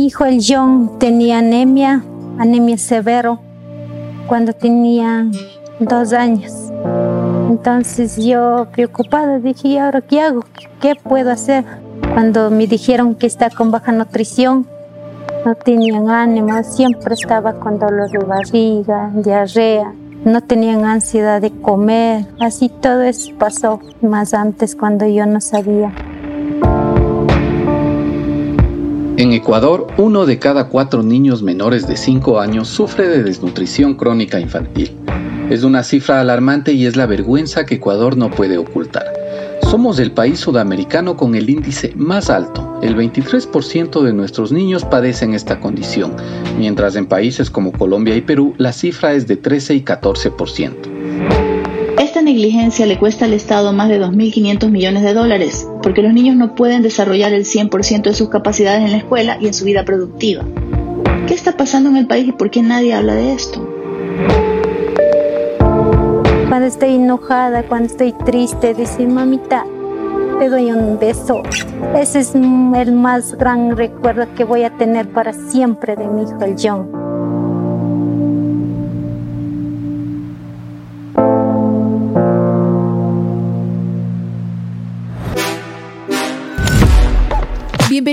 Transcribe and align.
Mi 0.00 0.06
hijo 0.06 0.24
el 0.24 0.40
John 0.42 0.98
tenía 0.98 1.40
anemia, 1.40 2.02
anemia 2.38 2.78
severo, 2.78 3.38
cuando 4.28 4.54
tenía 4.54 5.26
dos 5.78 6.14
años. 6.14 6.54
Entonces 7.50 8.16
yo 8.16 8.66
preocupada 8.72 9.38
dije, 9.40 9.68
¿y 9.68 9.76
ahora 9.76 10.00
qué 10.00 10.22
hago? 10.22 10.42
¿Qué 10.80 10.94
puedo 10.94 11.30
hacer? 11.30 11.66
Cuando 12.14 12.50
me 12.50 12.66
dijeron 12.66 13.14
que 13.14 13.26
está 13.26 13.50
con 13.50 13.70
baja 13.70 13.92
nutrición, 13.92 14.66
no 15.44 15.54
tenían 15.54 16.08
ánimo, 16.08 16.62
siempre 16.62 17.12
estaba 17.12 17.60
con 17.60 17.78
dolor 17.78 18.10
de 18.10 18.24
barriga, 18.24 19.10
diarrea, 19.14 19.92
no 20.24 20.40
tenían 20.40 20.86
ansiedad 20.86 21.42
de 21.42 21.50
comer, 21.50 22.24
así 22.40 22.70
todo 22.70 23.02
eso 23.02 23.32
pasó 23.38 23.80
más 24.00 24.32
antes 24.32 24.74
cuando 24.74 25.06
yo 25.06 25.26
no 25.26 25.42
sabía. 25.42 25.92
En 29.20 29.34
Ecuador, 29.34 29.86
uno 29.98 30.24
de 30.24 30.38
cada 30.38 30.68
cuatro 30.68 31.02
niños 31.02 31.42
menores 31.42 31.86
de 31.86 31.98
5 31.98 32.40
años 32.40 32.68
sufre 32.68 33.06
de 33.06 33.22
desnutrición 33.22 33.94
crónica 33.94 34.40
infantil. 34.40 34.96
Es 35.50 35.62
una 35.62 35.82
cifra 35.82 36.22
alarmante 36.22 36.72
y 36.72 36.86
es 36.86 36.96
la 36.96 37.04
vergüenza 37.04 37.66
que 37.66 37.74
Ecuador 37.74 38.16
no 38.16 38.30
puede 38.30 38.56
ocultar. 38.56 39.04
Somos 39.70 39.98
el 39.98 40.12
país 40.12 40.40
sudamericano 40.40 41.18
con 41.18 41.34
el 41.34 41.50
índice 41.50 41.92
más 41.96 42.30
alto. 42.30 42.80
El 42.82 42.96
23% 42.96 44.00
de 44.00 44.14
nuestros 44.14 44.52
niños 44.52 44.86
padecen 44.86 45.34
esta 45.34 45.60
condición, 45.60 46.16
mientras 46.56 46.96
en 46.96 47.04
países 47.04 47.50
como 47.50 47.72
Colombia 47.72 48.16
y 48.16 48.22
Perú 48.22 48.54
la 48.56 48.72
cifra 48.72 49.12
es 49.12 49.26
de 49.26 49.36
13 49.36 49.74
y 49.74 49.84
14%. 49.84 50.99
Esta 52.20 52.32
negligencia 52.32 52.84
le 52.84 52.98
cuesta 52.98 53.24
al 53.24 53.32
Estado 53.32 53.72
más 53.72 53.88
de 53.88 53.98
2.500 53.98 54.70
millones 54.70 55.02
de 55.02 55.14
dólares, 55.14 55.66
porque 55.82 56.02
los 56.02 56.12
niños 56.12 56.36
no 56.36 56.54
pueden 56.54 56.82
desarrollar 56.82 57.32
el 57.32 57.46
100% 57.46 58.02
de 58.02 58.12
sus 58.12 58.28
capacidades 58.28 58.84
en 58.84 58.90
la 58.90 58.98
escuela 58.98 59.38
y 59.40 59.46
en 59.46 59.54
su 59.54 59.64
vida 59.64 59.86
productiva. 59.86 60.44
¿Qué 61.26 61.32
está 61.32 61.56
pasando 61.56 61.88
en 61.88 61.96
el 61.96 62.06
país 62.06 62.28
y 62.28 62.32
por 62.32 62.50
qué 62.50 62.60
nadie 62.60 62.92
habla 62.92 63.14
de 63.14 63.32
esto? 63.32 63.66
Cuando 66.50 66.66
estoy 66.66 66.96
enojada, 66.96 67.62
cuando 67.62 67.86
estoy 67.86 68.12
triste, 68.12 68.74
decir, 68.74 69.08
mamita, 69.08 69.64
te 70.38 70.50
doy 70.50 70.72
un 70.72 70.98
beso. 70.98 71.42
Ese 71.96 72.18
es 72.18 72.34
el 72.34 72.92
más 72.92 73.32
gran 73.38 73.78
recuerdo 73.78 74.26
que 74.34 74.44
voy 74.44 74.64
a 74.64 74.76
tener 74.76 75.08
para 75.08 75.32
siempre 75.32 75.96
de 75.96 76.06
mi 76.06 76.24
hijo, 76.24 76.44
el 76.44 76.54
John. 76.62 76.99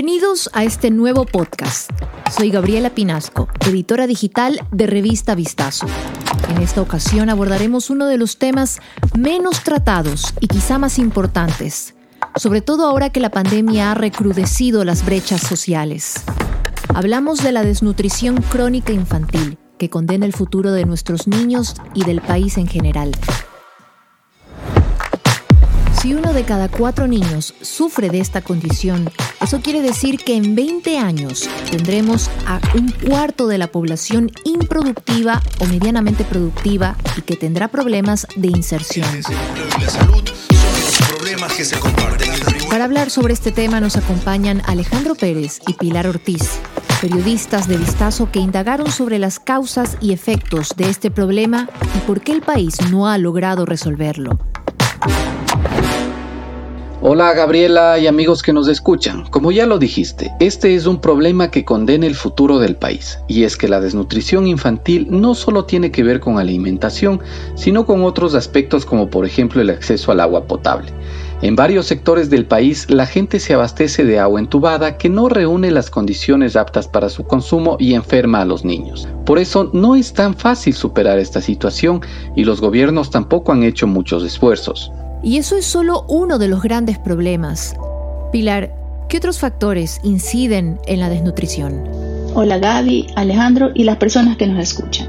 Bienvenidos 0.08 0.48
a 0.54 0.64
este 0.64 0.90
nuevo 0.90 1.26
podcast. 1.26 1.90
Soy 2.34 2.50
Gabriela 2.50 2.88
Pinasco, 2.88 3.46
editora 3.60 4.06
digital 4.06 4.58
de 4.72 4.86
Revista 4.86 5.34
Vistazo. 5.34 5.86
En 6.48 6.62
esta 6.62 6.80
ocasión 6.80 7.28
abordaremos 7.28 7.90
uno 7.90 8.06
de 8.06 8.16
los 8.16 8.38
temas 8.38 8.80
menos 9.14 9.62
tratados 9.64 10.32
y 10.40 10.46
quizá 10.46 10.78
más 10.78 10.98
importantes, 10.98 11.94
sobre 12.36 12.62
todo 12.62 12.86
ahora 12.86 13.10
que 13.10 13.20
la 13.20 13.30
pandemia 13.30 13.92
ha 13.92 13.94
recrudecido 13.94 14.82
las 14.82 15.04
brechas 15.04 15.42
sociales. 15.42 16.14
Hablamos 16.94 17.42
de 17.42 17.52
la 17.52 17.62
desnutrición 17.62 18.40
crónica 18.40 18.94
infantil, 18.94 19.58
que 19.76 19.90
condena 19.90 20.24
el 20.24 20.32
futuro 20.32 20.72
de 20.72 20.86
nuestros 20.86 21.28
niños 21.28 21.74
y 21.92 22.04
del 22.04 22.22
país 22.22 22.56
en 22.56 22.66
general. 22.66 23.12
Si 26.00 26.14
uno 26.14 26.32
de 26.32 26.44
cada 26.44 26.68
cuatro 26.68 27.08
niños 27.08 27.54
sufre 27.60 28.08
de 28.08 28.20
esta 28.20 28.40
condición, 28.40 29.10
eso 29.40 29.60
quiere 29.60 29.82
decir 29.82 30.18
que 30.18 30.36
en 30.36 30.54
20 30.54 30.96
años 30.96 31.48
tendremos 31.72 32.30
a 32.46 32.60
un 32.76 32.92
cuarto 32.92 33.48
de 33.48 33.58
la 33.58 33.66
población 33.66 34.30
improductiva 34.44 35.42
o 35.58 35.66
medianamente 35.66 36.22
productiva 36.22 36.96
y 37.16 37.22
que 37.22 37.34
tendrá 37.34 37.66
problemas 37.66 38.28
de 38.36 38.46
inserción. 38.46 39.08
Para 42.70 42.84
hablar 42.84 43.10
sobre 43.10 43.34
este 43.34 43.50
tema 43.50 43.80
nos 43.80 43.96
acompañan 43.96 44.62
Alejandro 44.66 45.16
Pérez 45.16 45.58
y 45.66 45.72
Pilar 45.72 46.06
Ortiz, 46.06 46.60
periodistas 47.00 47.66
de 47.66 47.76
Vistazo 47.76 48.30
que 48.30 48.38
indagaron 48.38 48.92
sobre 48.92 49.18
las 49.18 49.40
causas 49.40 49.96
y 50.00 50.12
efectos 50.12 50.74
de 50.76 50.90
este 50.90 51.10
problema 51.10 51.68
y 51.96 51.98
por 52.06 52.20
qué 52.20 52.30
el 52.30 52.42
país 52.42 52.76
no 52.88 53.08
ha 53.08 53.18
logrado 53.18 53.66
resolverlo. 53.66 54.38
Hola 57.10 57.32
Gabriela 57.32 57.98
y 57.98 58.06
amigos 58.06 58.42
que 58.42 58.52
nos 58.52 58.68
escuchan. 58.68 59.24
Como 59.30 59.50
ya 59.50 59.64
lo 59.64 59.78
dijiste, 59.78 60.30
este 60.40 60.74
es 60.74 60.84
un 60.84 61.00
problema 61.00 61.50
que 61.50 61.64
condena 61.64 62.04
el 62.04 62.14
futuro 62.14 62.58
del 62.58 62.76
país, 62.76 63.18
y 63.26 63.44
es 63.44 63.56
que 63.56 63.66
la 63.66 63.80
desnutrición 63.80 64.46
infantil 64.46 65.06
no 65.08 65.34
solo 65.34 65.64
tiene 65.64 65.90
que 65.90 66.02
ver 66.02 66.20
con 66.20 66.38
alimentación, 66.38 67.22
sino 67.54 67.86
con 67.86 68.04
otros 68.04 68.34
aspectos 68.34 68.84
como 68.84 69.08
por 69.08 69.24
ejemplo 69.24 69.62
el 69.62 69.70
acceso 69.70 70.12
al 70.12 70.20
agua 70.20 70.44
potable. 70.44 70.92
En 71.40 71.56
varios 71.56 71.86
sectores 71.86 72.28
del 72.28 72.44
país 72.44 72.90
la 72.90 73.06
gente 73.06 73.40
se 73.40 73.54
abastece 73.54 74.04
de 74.04 74.18
agua 74.18 74.38
entubada 74.38 74.98
que 74.98 75.08
no 75.08 75.30
reúne 75.30 75.70
las 75.70 75.88
condiciones 75.88 76.56
aptas 76.56 76.88
para 76.88 77.08
su 77.08 77.24
consumo 77.24 77.78
y 77.80 77.94
enferma 77.94 78.42
a 78.42 78.44
los 78.44 78.66
niños. 78.66 79.08
Por 79.24 79.38
eso 79.38 79.70
no 79.72 79.96
es 79.96 80.12
tan 80.12 80.34
fácil 80.34 80.74
superar 80.74 81.18
esta 81.18 81.40
situación 81.40 82.02
y 82.36 82.44
los 82.44 82.60
gobiernos 82.60 83.08
tampoco 83.08 83.52
han 83.52 83.62
hecho 83.62 83.86
muchos 83.86 84.24
esfuerzos. 84.24 84.92
Y 85.22 85.38
eso 85.38 85.56
es 85.56 85.66
solo 85.66 86.04
uno 86.08 86.38
de 86.38 86.48
los 86.48 86.62
grandes 86.62 86.98
problemas. 86.98 87.74
Pilar, 88.30 88.70
¿qué 89.08 89.16
otros 89.16 89.38
factores 89.38 90.00
inciden 90.04 90.78
en 90.86 91.00
la 91.00 91.08
desnutrición? 91.08 91.82
Hola 92.34 92.58
Gaby, 92.58 93.08
Alejandro 93.16 93.70
y 93.74 93.84
las 93.84 93.96
personas 93.96 94.36
que 94.36 94.46
nos 94.46 94.62
escuchan. 94.62 95.08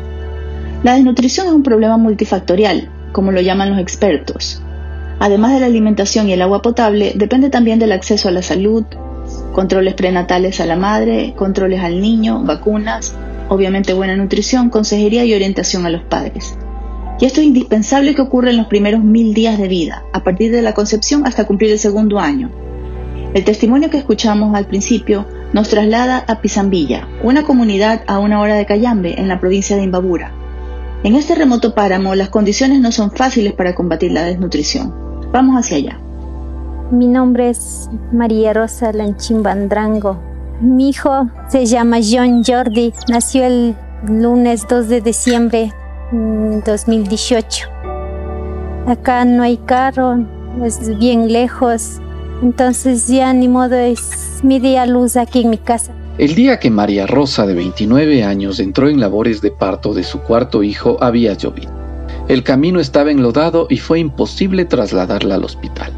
La 0.84 0.96
desnutrición 0.96 1.48
es 1.48 1.54
un 1.54 1.64
problema 1.64 1.98
multifactorial, 1.98 2.90
como 3.12 3.32
lo 3.32 3.42
llaman 3.42 3.70
los 3.70 3.80
expertos. 3.80 4.62
Además 5.20 5.54
de 5.54 5.60
la 5.60 5.66
alimentación 5.68 6.28
y 6.28 6.34
el 6.34 6.42
agua 6.42 6.62
potable, 6.62 7.14
depende 7.16 7.50
también 7.50 7.78
del 7.78 7.92
acceso 7.92 8.30
a 8.30 8.32
la 8.32 8.42
salud, 8.42 8.86
controles 9.54 9.94
prenatales 9.94 10.60
a 10.60 10.66
la 10.66 10.78
madre, 10.78 11.34
controles 11.36 11.82
al 11.82 12.02
niño, 12.02 12.42
vacunas, 12.44 13.14
obviamente 13.50 13.94
buena 13.94 14.16
nutrición, 14.16 14.70
consejería 14.70 15.26
y 15.26 15.34
orientación 15.36 15.86
a 15.86 15.90
los 15.90 16.02
padres. 16.04 16.56
Y 17.20 17.26
esto 17.26 17.42
es 17.42 17.48
indispensable 17.48 18.16
que 18.16 18.22
ocurra 18.22 18.50
en 18.50 18.58
los 18.58 18.68
primeros 18.68 19.04
mil 19.04 19.34
días 19.34 19.58
de 19.58 19.68
vida, 19.68 20.06
a 20.14 20.24
partir 20.24 20.52
de 20.52 20.62
la 20.62 20.74
concepción 20.74 21.26
hasta 21.26 21.46
cumplir 21.46 21.72
el 21.72 21.80
segundo 21.80 22.18
año. 22.20 22.50
El 23.34 23.44
testimonio 23.44 23.90
que 23.90 23.98
escuchamos 23.98 24.56
al 24.56 24.68
principio 24.68 25.26
nos 25.52 25.70
traslada 25.70 26.24
a 26.28 26.42
Pisambilla, 26.42 27.08
una 27.22 27.44
comunidad 27.44 28.04
a 28.08 28.20
una 28.20 28.40
hora 28.40 28.56
de 28.56 28.66
Cayambe, 28.66 29.20
en 29.20 29.28
la 29.28 29.40
provincia 29.40 29.76
de 29.76 29.84
Imbabura. 29.84 30.32
En 31.04 31.16
este 31.16 31.36
remoto 31.36 31.76
páramo 31.76 32.16
las 32.16 32.30
condiciones 32.30 32.80
no 32.80 32.92
son 32.92 33.12
fáciles 33.12 33.54
para 33.54 33.76
combatir 33.76 34.12
la 34.12 34.24
desnutrición. 34.24 34.94
Vamos 35.32 35.58
hacia 35.58 35.78
allá. 35.78 36.00
Mi 36.92 37.08
nombre 37.08 37.50
es 37.50 37.90
María 38.12 38.54
Rosa 38.54 38.94
Lanchimbandrango. 38.94 40.20
Mi 40.62 40.90
hijo 40.90 41.30
se 41.50 41.66
llama 41.66 41.98
John 42.02 42.44
Jordi, 42.46 42.94
nació 43.10 43.46
el 43.46 43.76
lunes 44.08 44.66
2 44.68 44.88
de 44.88 45.02
diciembre 45.02 45.74
2018. 46.12 47.68
Acá 48.88 49.26
no 49.26 49.44
hay 49.44 49.58
carro, 49.58 50.26
es 50.64 50.98
bien 50.98 51.32
lejos, 51.32 52.00
entonces 52.42 53.08
ya 53.08 53.34
ni 53.34 53.48
modo 53.48 53.76
es 53.76 54.40
mi 54.44 54.60
día 54.60 54.86
luz 54.86 55.18
aquí 55.18 55.42
en 55.42 55.52
mi 55.52 55.58
casa. 55.58 55.94
El 56.18 56.36
día 56.36 56.60
que 56.60 56.70
María 56.70 57.08
Rosa, 57.08 57.46
de 57.46 57.54
29 57.54 58.24
años, 58.24 58.60
entró 58.60 58.90
en 58.90 59.00
labores 59.00 59.42
de 59.42 59.52
parto 59.52 59.94
de 59.94 60.04
su 60.04 60.20
cuarto 60.20 60.64
hijo, 60.64 60.98
había 61.00 61.34
llovido. 61.34 61.72
El 62.28 62.44
camino 62.44 62.80
estaba 62.80 63.10
enlodado 63.10 63.68
y 63.70 63.78
fue 63.78 64.00
imposible 64.00 64.66
trasladarla 64.66 65.36
al 65.36 65.46
hospital. 65.46 65.92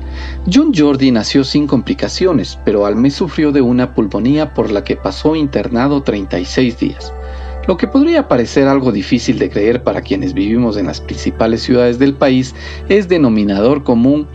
John 0.51 0.71
Jordi 0.73 1.11
nació 1.11 1.43
sin 1.43 1.67
complicaciones, 1.67 2.57
pero 2.63 2.85
al 2.85 2.95
mes 2.95 3.15
sufrió 3.15 3.51
de 3.51 3.61
una 3.61 3.93
pulmonía 3.93 4.53
por 4.53 4.71
la 4.71 4.83
que 4.83 4.95
pasó 4.95 5.35
internado 5.35 6.03
36 6.03 6.79
días. 6.79 7.13
Lo 7.67 7.77
que 7.77 7.87
podría 7.87 8.27
parecer 8.27 8.67
algo 8.67 8.91
difícil 8.91 9.37
de 9.37 9.49
creer 9.49 9.83
para 9.83 10.01
quienes 10.01 10.33
vivimos 10.33 10.77
en 10.77 10.87
las 10.87 10.99
principales 10.99 11.61
ciudades 11.61 11.99
del 11.99 12.15
país 12.15 12.55
es 12.89 13.07
denominador 13.07 13.83
común 13.83 14.27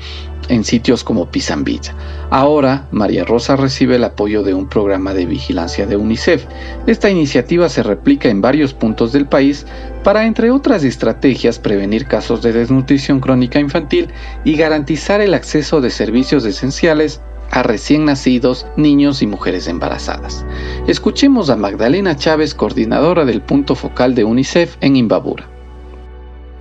en 0.49 0.63
sitios 0.63 1.03
como 1.03 1.31
Pisambilla. 1.31 1.95
Ahora, 2.31 2.87
María 2.93 3.25
Rosa 3.25 3.57
recibe 3.57 3.97
el 3.97 4.05
apoyo 4.05 4.45
de 4.45 4.55
un 4.55 4.69
programa 4.69 5.13
de 5.13 5.27
vigilancia 5.27 5.87
de 5.87 5.97
UNICEF. 5.97 6.45
Esta 6.87 7.11
iniciativa 7.11 7.69
se 7.69 7.83
replica 7.83 8.29
en 8.29 8.41
varios 8.41 8.73
puntos 8.73 9.13
del 9.13 9.27
país 9.27 9.67
para, 10.05 10.27
entre 10.27 10.53
otras 10.53 10.85
estrategias, 10.85 11.59
prevenir 11.59 12.07
casos 12.07 12.43
de 12.43 12.53
desnutrición 12.53 13.19
crónica 13.19 13.59
infantil 13.59 14.09
y 14.45 14.57
garantizar 14.57 15.21
el 15.21 15.35
acceso 15.35 15.81
de 15.81 15.91
servicios 15.91 16.45
esenciales 16.45 17.21
a 17.51 17.63
recién 17.63 18.05
nacidos, 18.05 18.67
niños 18.77 19.23
y 19.23 19.27
mujeres 19.27 19.69
embarazadas. 19.69 20.45
Escuchemos 20.87 21.51
a 21.51 21.57
Magdalena 21.57 22.17
Chávez, 22.17 22.55
coordinadora 22.55 23.25
del 23.25 23.43
punto 23.43 23.75
focal 23.75 24.15
de 24.15 24.25
UNICEF 24.25 24.77
en 24.81 24.97
Imbabura. 24.97 25.49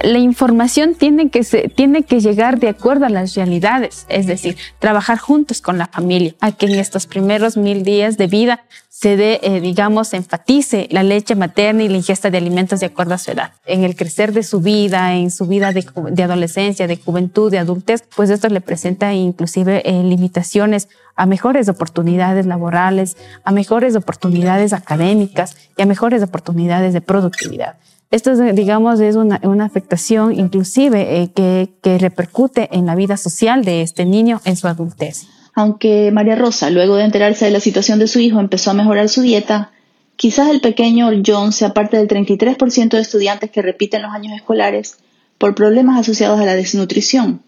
la 0.01 0.19
información 0.19 0.93
tiene 0.93 1.29
que, 1.29 1.41
tiene 1.75 2.03
que 2.03 2.19
llegar 2.19 2.59
de 2.59 2.69
acuerdo 2.69 3.05
a 3.05 3.09
las 3.09 3.33
realidades, 3.33 4.05
es 4.09 4.27
decir, 4.27 4.55
trabajar 4.77 5.17
juntos 5.17 5.61
con 5.61 5.77
la 5.77 5.87
familia, 5.87 6.35
a 6.41 6.51
que 6.51 6.67
en 6.67 6.75
estos 6.75 7.07
primeros 7.07 7.57
mil 7.57 7.83
días 7.83 8.17
de 8.17 8.27
vida 8.27 8.65
se 8.97 9.17
dé, 9.17 9.41
eh, 9.43 9.59
digamos, 9.59 10.13
enfatice 10.13 10.87
la 10.89 11.03
leche 11.03 11.35
materna 11.35 11.83
y 11.83 11.89
la 11.89 11.97
ingesta 11.97 12.29
de 12.29 12.37
alimentos 12.37 12.79
de 12.79 12.85
acuerdo 12.85 13.13
a 13.13 13.17
su 13.17 13.29
edad. 13.29 13.51
En 13.65 13.83
el 13.83 13.93
crecer 13.93 14.31
de 14.31 14.41
su 14.41 14.61
vida, 14.61 15.15
en 15.15 15.31
su 15.31 15.47
vida 15.47 15.73
de, 15.73 16.23
adolescencia, 16.23 16.87
de 16.87 16.95
juventud, 16.95 17.51
de 17.51 17.59
adultez, 17.59 18.05
pues 18.15 18.29
esto 18.29 18.47
le 18.47 18.61
presenta 18.61 19.13
inclusive 19.13 19.81
eh, 19.83 20.01
limitaciones 20.01 20.87
a 21.17 21.25
mejores 21.25 21.67
oportunidades 21.67 22.45
laborales, 22.45 23.17
a 23.43 23.51
mejores 23.51 23.97
oportunidades 23.97 24.71
académicas 24.71 25.57
y 25.75 25.81
a 25.81 25.85
mejores 25.85 26.23
oportunidades 26.23 26.93
de 26.93 27.01
productividad. 27.01 27.75
Esto, 28.11 28.33
digamos, 28.53 29.01
es 29.01 29.17
una, 29.17 29.65
afectación 29.65 30.31
inclusive 30.31 31.21
eh, 31.21 31.31
que, 31.33 31.69
que 31.81 31.97
repercute 31.97 32.69
en 32.71 32.85
la 32.85 32.95
vida 32.95 33.17
social 33.17 33.65
de 33.65 33.81
este 33.81 34.05
niño 34.05 34.39
en 34.45 34.55
su 34.55 34.69
adultez. 34.69 35.27
Aunque 35.55 36.11
María 36.11 36.35
Rosa, 36.35 36.69
luego 36.69 36.97
de 36.97 37.05
enterarse 37.05 37.45
de 37.45 37.51
la 37.51 37.61
situación 37.61 37.97
de 37.97 38.07
su 38.07 38.19
hijo, 38.19 38.41
empezó 38.41 38.71
a 38.71 38.75
mejorar 38.75 39.07
su 39.07 39.21
dieta, 39.21 39.71
quizás 40.17 40.49
el 40.49 40.59
pequeño 40.59 41.09
John 41.25 41.53
sea 41.53 41.73
parte 41.73 41.95
del 41.95 42.09
33% 42.09 42.89
de 42.89 42.99
estudiantes 42.99 43.51
que 43.51 43.61
repiten 43.61 44.01
los 44.01 44.11
años 44.11 44.33
escolares 44.35 44.97
por 45.37 45.55
problemas 45.55 45.97
asociados 45.99 46.41
a 46.41 46.45
la 46.45 46.55
desnutrición, 46.55 47.41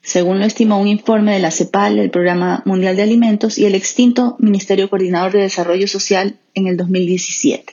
según 0.00 0.40
lo 0.40 0.46
estimó 0.46 0.80
un 0.80 0.88
informe 0.88 1.34
de 1.34 1.40
la 1.40 1.50
CEPAL, 1.50 1.98
el 1.98 2.10
Programa 2.10 2.62
Mundial 2.64 2.96
de 2.96 3.02
Alimentos, 3.02 3.58
y 3.58 3.66
el 3.66 3.74
extinto 3.74 4.36
Ministerio 4.38 4.88
Coordinador 4.88 5.32
de 5.32 5.42
Desarrollo 5.42 5.86
Social 5.86 6.36
en 6.54 6.66
el 6.66 6.78
2017. 6.78 7.72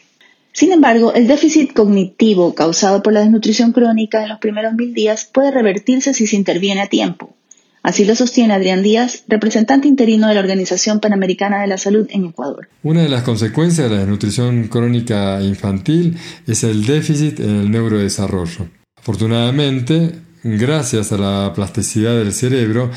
Sin 0.51 0.73
embargo, 0.73 1.13
el 1.13 1.27
déficit 1.27 1.73
cognitivo 1.73 2.53
causado 2.53 3.01
por 3.01 3.13
la 3.13 3.21
desnutrición 3.21 3.71
crónica 3.71 4.23
en 4.23 4.29
los 4.29 4.39
primeros 4.39 4.73
mil 4.73 4.93
días 4.93 5.23
puede 5.23 5.51
revertirse 5.51 6.13
si 6.13 6.27
se 6.27 6.35
interviene 6.35 6.81
a 6.81 6.87
tiempo. 6.87 7.33
Así 7.81 8.03
lo 8.03 8.15
sostiene 8.15 8.53
Adrián 8.53 8.83
Díaz, 8.83 9.23
representante 9.27 9.87
interino 9.87 10.27
de 10.27 10.33
la 10.33 10.41
Organización 10.41 10.99
Panamericana 10.99 11.61
de 11.61 11.67
la 11.67 11.77
Salud 11.77 12.07
en 12.09 12.25
Ecuador. 12.25 12.67
Una 12.83 13.03
de 13.03 13.09
las 13.09 13.23
consecuencias 13.23 13.89
de 13.89 13.95
la 13.95 14.01
desnutrición 14.01 14.67
crónica 14.67 15.41
infantil 15.41 16.17
es 16.45 16.63
el 16.63 16.85
déficit 16.85 17.39
en 17.39 17.55
el 17.55 17.71
neurodesarrollo. 17.71 18.67
Afortunadamente, 18.97 20.11
gracias 20.43 21.13
a 21.13 21.17
la 21.17 21.53
plasticidad 21.53 22.17
del 22.17 22.33
cerebro, 22.33 22.91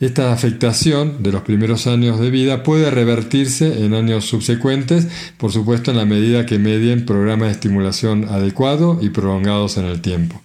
esta 0.00 0.32
afectación 0.32 1.22
de 1.22 1.32
los 1.32 1.42
primeros 1.42 1.86
años 1.86 2.20
de 2.20 2.30
vida 2.30 2.62
puede 2.62 2.90
revertirse 2.90 3.84
en 3.84 3.94
años 3.94 4.26
subsecuentes, 4.26 5.08
por 5.38 5.50
supuesto 5.50 5.90
en 5.90 5.96
la 5.96 6.04
medida 6.04 6.44
que 6.44 6.58
medien 6.58 7.06
programas 7.06 7.48
de 7.48 7.52
estimulación 7.52 8.26
adecuados 8.28 9.02
y 9.02 9.08
prolongados 9.08 9.78
en 9.78 9.86
el 9.86 10.02
tiempo. 10.02 10.42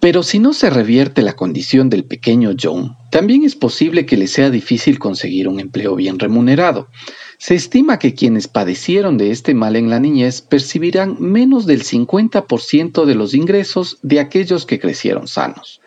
Pero 0.00 0.22
si 0.22 0.38
no 0.38 0.54
se 0.54 0.70
revierte 0.70 1.20
la 1.20 1.36
condición 1.36 1.90
del 1.90 2.04
pequeño 2.04 2.52
John, 2.58 2.96
también 3.10 3.44
es 3.44 3.54
posible 3.54 4.06
que 4.06 4.16
le 4.16 4.28
sea 4.28 4.48
difícil 4.48 4.98
conseguir 4.98 5.46
un 5.46 5.60
empleo 5.60 5.94
bien 5.94 6.18
remunerado. 6.18 6.88
Se 7.36 7.54
estima 7.54 7.98
que 7.98 8.14
quienes 8.14 8.48
padecieron 8.48 9.18
de 9.18 9.30
este 9.30 9.52
mal 9.52 9.76
en 9.76 9.90
la 9.90 10.00
niñez 10.00 10.40
percibirán 10.40 11.16
menos 11.20 11.66
del 11.66 11.82
50% 11.82 13.04
de 13.04 13.14
los 13.14 13.34
ingresos 13.34 13.98
de 14.02 14.20
aquellos 14.20 14.64
que 14.64 14.80
crecieron 14.80 15.28
sanos 15.28 15.80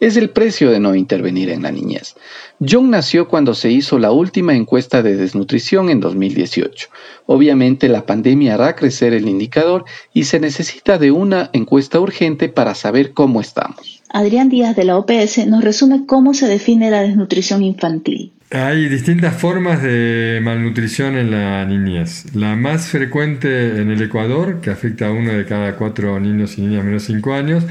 es 0.00 0.16
el 0.16 0.30
precio 0.30 0.70
de 0.70 0.80
no 0.80 0.94
intervenir 0.94 1.50
en 1.50 1.62
la 1.62 1.70
niñez. 1.70 2.14
John 2.60 2.90
nació 2.90 3.28
cuando 3.28 3.54
se 3.54 3.70
hizo 3.70 3.98
la 3.98 4.12
última 4.12 4.54
encuesta 4.54 5.02
de 5.02 5.16
desnutrición 5.16 5.90
en 5.90 6.00
2018. 6.00 6.88
Obviamente 7.26 7.88
la 7.88 8.06
pandemia 8.06 8.54
hará 8.54 8.76
crecer 8.76 9.12
el 9.12 9.28
indicador 9.28 9.84
y 10.12 10.24
se 10.24 10.40
necesita 10.40 10.98
de 10.98 11.10
una 11.10 11.50
encuesta 11.52 12.00
urgente 12.00 12.48
para 12.48 12.74
saber 12.74 13.12
cómo 13.12 13.40
estamos. 13.40 14.02
Adrián 14.10 14.48
Díaz 14.48 14.76
de 14.76 14.84
la 14.84 14.98
OPS 14.98 15.46
nos 15.46 15.64
resume 15.64 16.06
cómo 16.06 16.34
se 16.34 16.46
define 16.46 16.90
la 16.90 17.02
desnutrición 17.02 17.62
infantil. 17.62 18.35
Hay 18.52 18.88
distintas 18.88 19.34
formas 19.34 19.82
de 19.82 20.38
malnutrición 20.40 21.16
en 21.16 21.32
la 21.32 21.64
niñez. 21.64 22.32
La 22.32 22.54
más 22.54 22.86
frecuente 22.86 23.80
en 23.80 23.90
el 23.90 24.00
Ecuador, 24.00 24.60
que 24.60 24.70
afecta 24.70 25.08
a 25.08 25.10
uno 25.10 25.32
de 25.32 25.44
cada 25.44 25.74
cuatro 25.74 26.20
niños 26.20 26.56
y 26.56 26.60
niñas 26.60 26.84
menos 26.84 27.08
de 27.08 27.14
5 27.14 27.34
años, 27.34 27.64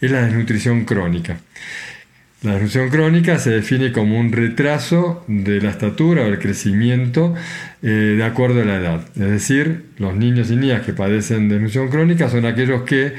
es 0.00 0.08
la 0.08 0.22
desnutrición 0.22 0.84
crónica. 0.84 1.40
La 2.42 2.52
desnutrición 2.52 2.90
crónica 2.90 3.40
se 3.40 3.50
define 3.50 3.90
como 3.90 4.20
un 4.20 4.30
retraso 4.30 5.24
de 5.26 5.60
la 5.60 5.70
estatura 5.70 6.22
o 6.22 6.26
el 6.26 6.38
crecimiento 6.38 7.34
eh, 7.82 8.14
de 8.16 8.24
acuerdo 8.24 8.62
a 8.62 8.64
la 8.64 8.76
edad. 8.76 9.00
Es 9.16 9.30
decir, 9.30 9.86
los 9.98 10.14
niños 10.14 10.48
y 10.52 10.56
niñas 10.56 10.82
que 10.82 10.92
padecen 10.92 11.48
desnutrición 11.48 11.88
crónica 11.88 12.30
son 12.30 12.46
aquellos 12.46 12.82
que 12.82 13.14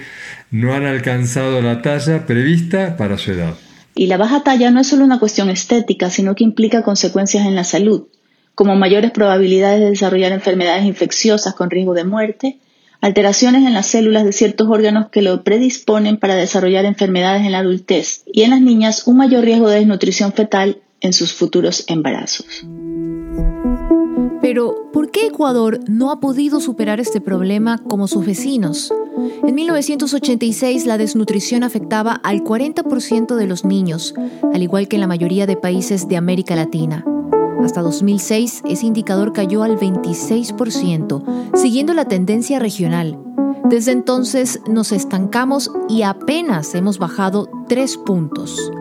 no 0.50 0.74
han 0.74 0.86
alcanzado 0.86 1.62
la 1.62 1.82
talla 1.82 2.26
prevista 2.26 2.96
para 2.96 3.18
su 3.18 3.34
edad. 3.34 3.56
Y 3.96 4.08
la 4.08 4.18
baja 4.18 4.44
talla 4.44 4.72
no 4.72 4.80
es 4.80 4.88
solo 4.88 5.04
una 5.04 5.20
cuestión 5.20 5.50
estética, 5.50 6.10
sino 6.10 6.36
que 6.36 6.44
implica 6.44 6.84
consecuencias 6.84 7.46
en 7.46 7.56
la 7.56 7.64
salud, 7.64 8.08
como 8.56 8.76
mayores 8.76 9.12
probabilidades 9.12 9.80
de 9.80 9.90
desarrollar 9.90 10.32
enfermedades 10.32 10.86
infecciosas 10.86 11.54
con 11.54 11.70
riesgo 11.70 11.94
de 11.94 12.04
muerte, 12.04 12.60
alteraciones 13.02 13.66
en 13.66 13.74
las 13.74 13.88
células 13.88 14.24
de 14.24 14.32
ciertos 14.32 14.68
órganos 14.70 15.10
que 15.10 15.22
lo 15.22 15.44
predisponen 15.44 16.18
para 16.18 16.36
desarrollar 16.36 16.86
enfermedades 16.86 17.46
en 17.46 17.52
la 17.52 17.60
adultez 17.60 18.24
y 18.32 18.44
en 18.44 18.52
las 18.52 18.62
niñas 18.62 19.08
un 19.08 19.18
mayor 19.18 19.44
riesgo 19.44 19.70
de 19.70 19.80
desnutrición 19.80 20.34
fetal 20.34 20.82
en 21.02 21.14
sus 21.14 21.34
futuros 21.34 21.84
embarazos. 21.88 22.66
Pero, 24.42 24.92
¿por 24.94 25.12
qué 25.12 25.28
Ecuador 25.28 25.80
no 25.88 26.12
ha 26.12 26.20
podido 26.20 26.60
superar 26.60 27.00
este 27.00 27.22
problema 27.22 27.78
como 27.80 28.08
sus 28.08 28.26
vecinos? 28.26 28.92
En 29.44 29.56
1986 29.56 30.86
la 30.86 30.98
desnutrición 30.98 31.64
afectaba 31.64 32.14
al 32.14 32.44
40% 32.44 33.36
de 33.36 33.48
los 33.48 33.66
niños, 33.66 34.14
al 34.54 34.64
igual 34.64 34.88
que 34.88 34.96
en 34.96 35.02
la 35.02 35.08
mayoría 35.08 35.46
de 35.46 35.58
países 35.58 36.08
de 36.08 36.18
América 36.18 36.56
Latina. 36.56 37.06
Hasta 37.64 37.82
2006 37.82 38.64
ese 38.66 38.86
indicador 38.86 39.34
cayó 39.34 39.64
al 39.64 39.78
26%, 39.78 41.56
siguiendo 41.56 41.94
la 41.94 42.06
tendencia 42.06 42.60
regional. 42.60 43.20
Desde 43.66 43.92
entonces 43.92 44.60
nos 44.68 44.92
estancamos 44.92 45.72
y 45.88 46.02
apenas 46.02 46.74
hemos 46.76 46.98
bajado 46.98 47.50
3 47.68 47.98
puntos. 47.98 48.72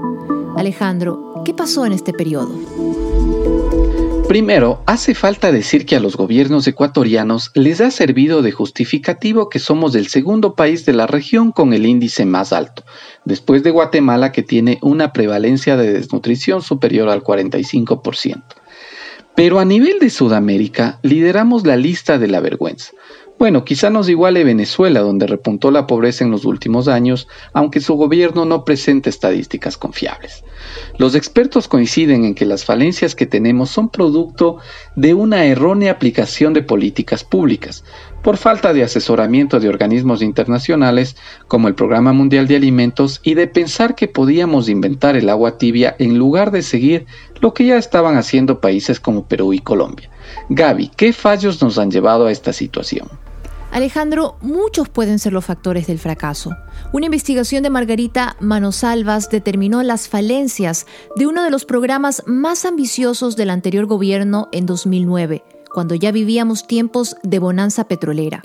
Alejandro, 0.56 1.43
¿qué 1.44 1.55
pasó 1.55 1.87
en 1.87 1.93
este 1.93 2.12
periodo? 2.12 2.50
Primero, 4.31 4.85
hace 4.87 5.17
falta 5.17 5.50
decir 5.50 5.85
que 5.85 5.97
a 5.97 6.00
los 6.00 6.17
gobiernos 6.17 6.65
ecuatorianos 6.69 7.50
les 7.55 7.81
ha 7.81 7.91
servido 7.91 8.43
de 8.43 8.53
justificativo 8.53 9.49
que 9.49 9.59
somos 9.59 9.97
el 9.97 10.06
segundo 10.06 10.55
país 10.55 10.87
de 10.87 10.93
la 10.93 11.09
región 11.09 11.50
con 11.50 11.73
el 11.73 11.85
índice 11.85 12.27
más 12.27 12.53
alto, 12.53 12.85
después 13.25 13.65
de 13.65 13.73
Guatemala 13.73 14.31
que 14.31 14.44
tiene 14.44 14.79
una 14.82 15.12
prevalencia 15.12 15.77
de 15.77 15.93
desnutrición 15.93 16.62
superior 16.62 17.09
al 17.09 17.25
45%. 17.25 18.41
Pero 19.35 19.59
a 19.59 19.64
nivel 19.64 19.99
de 19.99 20.11
Sudamérica, 20.11 21.00
lideramos 21.02 21.66
la 21.66 21.76
lista 21.76 22.16
de 22.16 22.28
la 22.28 22.38
vergüenza. 22.38 22.93
Bueno, 23.37 23.64
quizá 23.64 23.90
nos 23.90 24.09
iguale 24.09 24.45
Venezuela, 24.45 25.00
donde 25.00 25.26
repuntó 25.26 25.73
la 25.73 25.88
pobreza 25.88 26.23
en 26.23 26.31
los 26.31 26.45
últimos 26.45 26.87
años, 26.87 27.26
aunque 27.52 27.81
su 27.81 27.95
gobierno 27.95 28.45
no 28.45 28.64
presenta 28.64 29.11
estadísticas 29.11 29.76
confiables. 29.76 30.45
Los 30.99 31.15
expertos 31.15 31.69
coinciden 31.69 32.25
en 32.25 32.35
que 32.35 32.45
las 32.45 32.65
falencias 32.65 33.15
que 33.15 33.27
tenemos 33.27 33.71
son 33.71 33.89
producto 33.89 34.59
de 34.97 35.15
una 35.15 35.45
errónea 35.45 35.93
aplicación 35.93 36.53
de 36.53 36.62
políticas 36.62 37.25
públicas, 37.25 37.85
por 38.23 38.37
falta 38.37 38.73
de 38.73 38.83
asesoramiento 38.83 39.61
de 39.61 39.69
organismos 39.69 40.23
internacionales 40.23 41.17
como 41.49 41.69
el 41.69 41.75
Programa 41.75 42.12
Mundial 42.12 42.47
de 42.47 42.57
Alimentos 42.57 43.21
y 43.23 43.35
de 43.35 43.47
pensar 43.47 43.95
que 43.95 44.09
podíamos 44.09 44.69
inventar 44.69 45.17
el 45.17 45.29
agua 45.29 45.59
tibia 45.59 45.97
en 45.99 46.19
lugar 46.19 46.50
de 46.50 46.62
seguir 46.62 47.07
lo 47.41 47.55
que 47.55 47.67
ya 47.67 47.77
estaban 47.77 48.17
haciendo 48.17 48.61
países 48.61 49.00
como 49.00 49.27
Perú 49.27 49.53
y 49.53 49.61
Colombia. 49.61 50.11
Gaby, 50.50 50.91
¿qué 50.97 51.12
fallos 51.12 51.62
nos 51.62 51.79
han 51.79 51.91
llevado 51.91 52.27
a 52.27 52.33
esta 52.33 52.53
situación? 52.53 53.09
Alejandro, 53.71 54.37
muchos 54.41 54.89
pueden 54.89 55.21
ser 55.21 55.33
los 55.33 55.45
factores 55.45 55.87
del 55.87 56.00
fracaso. 56.00 56.57
Una 56.93 57.07
investigación 57.07 57.62
de 57.62 57.71
Margarita 57.71 58.37
Manosalvas 58.41 59.31
determinó 59.31 59.83
las 59.85 60.09
falencias 60.09 60.87
de 61.15 61.29
uno 61.29 61.45
de 61.45 61.50
los 61.50 61.65
programas 61.65 62.25
más 62.27 62.65
ambiciosos 62.65 63.37
del 63.37 63.50
anterior 63.50 63.87
gobierno 63.87 64.49
en 64.50 64.67
2009, 64.67 65.45
cuando 65.73 65.95
ya 65.95 66.11
vivíamos 66.11 66.67
tiempos 66.67 67.17
de 67.23 67.39
bonanza 67.39 67.85
petrolera. 67.85 68.43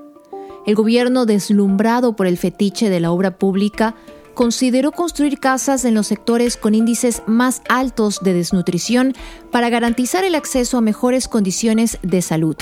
El 0.68 0.76
gobierno, 0.76 1.26
deslumbrado 1.26 2.16
por 2.16 2.28
el 2.28 2.38
fetiche 2.38 2.90
de 2.90 3.00
la 3.00 3.12
obra 3.12 3.38
pública, 3.38 3.96
consideró 4.36 4.92
construir 4.92 5.40
casas 5.40 5.86
en 5.86 5.96
los 5.96 6.08
sectores 6.08 6.56
con 6.56 6.76
índices 6.76 7.24
más 7.26 7.64
altos 7.68 8.20
de 8.22 8.34
desnutrición 8.34 9.14
para 9.52 9.70
garantizar 9.70 10.24
el 10.24 10.36
acceso 10.36 10.78
a 10.78 10.82
mejores 10.82 11.28
condiciones 11.28 11.98
de 12.04 12.22
salud. 12.22 12.58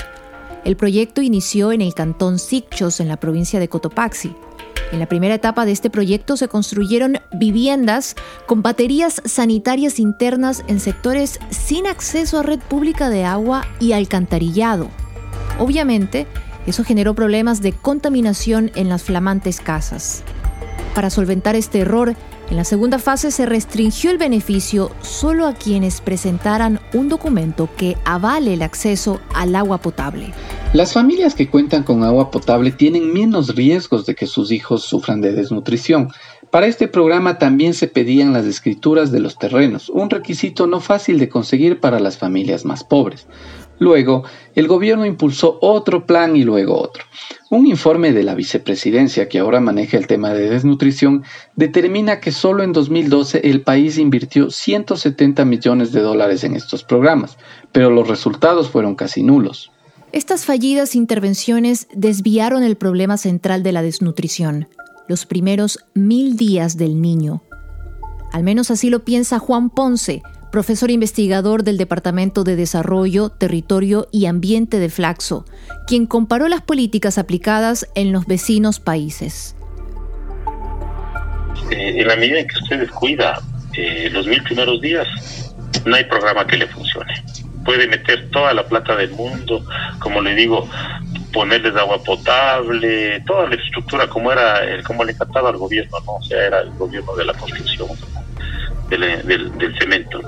El 0.64 0.76
proyecto 0.76 1.20
inició 1.20 1.72
en 1.72 1.82
el 1.82 1.92
cantón 1.92 2.38
Sicchos, 2.38 3.00
en 3.00 3.08
la 3.08 3.18
provincia 3.18 3.60
de 3.60 3.68
Cotopaxi. 3.68 4.34
En 4.92 4.98
la 4.98 5.06
primera 5.06 5.34
etapa 5.34 5.66
de 5.66 5.72
este 5.72 5.90
proyecto 5.90 6.36
se 6.38 6.48
construyeron 6.48 7.18
viviendas 7.32 8.16
con 8.46 8.62
baterías 8.62 9.20
sanitarias 9.26 9.98
internas 9.98 10.64
en 10.66 10.80
sectores 10.80 11.38
sin 11.50 11.86
acceso 11.86 12.38
a 12.38 12.42
red 12.42 12.60
pública 12.60 13.10
de 13.10 13.24
agua 13.24 13.66
y 13.78 13.92
alcantarillado. 13.92 14.88
Obviamente, 15.58 16.26
eso 16.66 16.82
generó 16.82 17.14
problemas 17.14 17.60
de 17.60 17.72
contaminación 17.72 18.70
en 18.74 18.88
las 18.88 19.02
flamantes 19.02 19.60
casas. 19.60 20.22
Para 20.94 21.10
solventar 21.10 21.56
este 21.56 21.80
error, 21.80 22.14
en 22.50 22.56
la 22.56 22.64
segunda 22.64 22.98
fase 22.98 23.30
se 23.30 23.46
restringió 23.46 24.10
el 24.10 24.18
beneficio 24.18 24.90
solo 25.00 25.46
a 25.46 25.54
quienes 25.54 26.00
presentaran 26.00 26.80
un 26.92 27.08
documento 27.08 27.68
que 27.76 27.96
avale 28.04 28.54
el 28.54 28.62
acceso 28.62 29.20
al 29.34 29.56
agua 29.56 29.78
potable. 29.78 30.32
Las 30.72 30.92
familias 30.92 31.34
que 31.34 31.48
cuentan 31.48 31.84
con 31.84 32.02
agua 32.02 32.30
potable 32.30 32.72
tienen 32.72 33.12
menos 33.12 33.54
riesgos 33.54 34.06
de 34.06 34.14
que 34.14 34.26
sus 34.26 34.50
hijos 34.50 34.82
sufran 34.82 35.20
de 35.20 35.32
desnutrición. 35.32 36.08
Para 36.50 36.66
este 36.66 36.88
programa 36.88 37.38
también 37.38 37.74
se 37.74 37.88
pedían 37.88 38.32
las 38.32 38.44
escrituras 38.44 39.10
de 39.10 39.20
los 39.20 39.38
terrenos, 39.38 39.88
un 39.88 40.10
requisito 40.10 40.66
no 40.66 40.80
fácil 40.80 41.18
de 41.18 41.28
conseguir 41.28 41.80
para 41.80 41.98
las 41.98 42.18
familias 42.18 42.64
más 42.64 42.84
pobres. 42.84 43.26
Luego, 43.78 44.24
el 44.54 44.68
gobierno 44.68 45.04
impulsó 45.04 45.58
otro 45.60 46.06
plan 46.06 46.36
y 46.36 46.44
luego 46.44 46.80
otro. 46.80 47.04
Un 47.50 47.66
informe 47.66 48.12
de 48.12 48.22
la 48.22 48.34
vicepresidencia 48.34 49.28
que 49.28 49.38
ahora 49.38 49.60
maneja 49.60 49.96
el 49.96 50.06
tema 50.06 50.30
de 50.32 50.48
desnutrición 50.48 51.24
determina 51.56 52.20
que 52.20 52.32
solo 52.32 52.62
en 52.62 52.72
2012 52.72 53.40
el 53.44 53.62
país 53.62 53.98
invirtió 53.98 54.50
170 54.50 55.44
millones 55.44 55.92
de 55.92 56.00
dólares 56.00 56.44
en 56.44 56.54
estos 56.54 56.84
programas, 56.84 57.36
pero 57.72 57.90
los 57.90 58.08
resultados 58.08 58.70
fueron 58.70 58.94
casi 58.94 59.22
nulos. 59.22 59.70
Estas 60.12 60.44
fallidas 60.44 60.94
intervenciones 60.94 61.88
desviaron 61.92 62.62
el 62.62 62.76
problema 62.76 63.16
central 63.16 63.64
de 63.64 63.72
la 63.72 63.82
desnutrición, 63.82 64.68
los 65.08 65.26
primeros 65.26 65.80
mil 65.94 66.36
días 66.36 66.76
del 66.76 67.02
niño. 67.02 67.42
Al 68.32 68.44
menos 68.44 68.70
así 68.70 68.90
lo 68.90 69.04
piensa 69.04 69.40
Juan 69.40 69.70
Ponce, 69.70 70.22
profesor 70.54 70.92
investigador 70.92 71.64
del 71.64 71.78
Departamento 71.78 72.44
de 72.44 72.54
Desarrollo, 72.54 73.28
Territorio 73.28 74.06
y 74.12 74.26
Ambiente 74.26 74.78
de 74.78 74.88
Flaxo, 74.88 75.44
quien 75.88 76.06
comparó 76.06 76.46
las 76.46 76.62
políticas 76.62 77.18
aplicadas 77.18 77.88
en 77.96 78.12
los 78.12 78.26
vecinos 78.26 78.78
países. 78.78 79.56
Eh, 81.72 82.00
en 82.00 82.06
la 82.06 82.14
medida 82.14 82.38
en 82.38 82.46
que 82.46 82.54
usted 82.62 82.78
descuida 82.78 83.40
eh, 83.76 84.08
los 84.12 84.28
mil 84.28 84.40
primeros 84.44 84.80
días, 84.80 85.08
no 85.86 85.96
hay 85.96 86.04
programa 86.04 86.46
que 86.46 86.56
le 86.56 86.68
funcione. 86.68 87.12
Puede 87.64 87.88
meter 87.88 88.30
toda 88.30 88.54
la 88.54 88.64
plata 88.64 88.94
del 88.94 89.10
mundo, 89.10 89.66
como 89.98 90.20
le 90.20 90.36
digo, 90.36 90.68
ponerles 91.32 91.74
agua 91.74 92.00
potable, 92.00 93.20
toda 93.26 93.48
la 93.48 93.56
estructura 93.56 94.06
como 94.06 94.30
era, 94.30 94.60
como 94.84 95.02
le 95.02 95.14
encantaba 95.14 95.48
al 95.48 95.56
gobierno, 95.56 95.98
¿no? 96.06 96.12
O 96.12 96.22
sea, 96.22 96.46
era 96.46 96.60
el 96.60 96.70
gobierno 96.74 97.12
de 97.16 97.24
la 97.24 97.32
construcción 97.32 97.88
del, 98.88 99.74
cemento. 99.78 100.20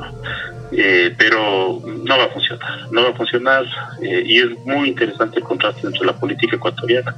Eh, 0.72 1.14
pero 1.16 1.80
no 1.86 2.18
va 2.18 2.24
a 2.24 2.28
funcionar, 2.28 2.90
no 2.90 3.04
va 3.04 3.10
a 3.10 3.12
funcionar 3.12 3.64
eh, 4.02 4.24
y 4.26 4.38
es 4.38 4.46
muy 4.66 4.88
interesante 4.88 5.38
el 5.38 5.44
contraste 5.44 5.86
entre 5.86 6.04
la 6.04 6.12
política 6.12 6.56
ecuatoriana 6.56 7.14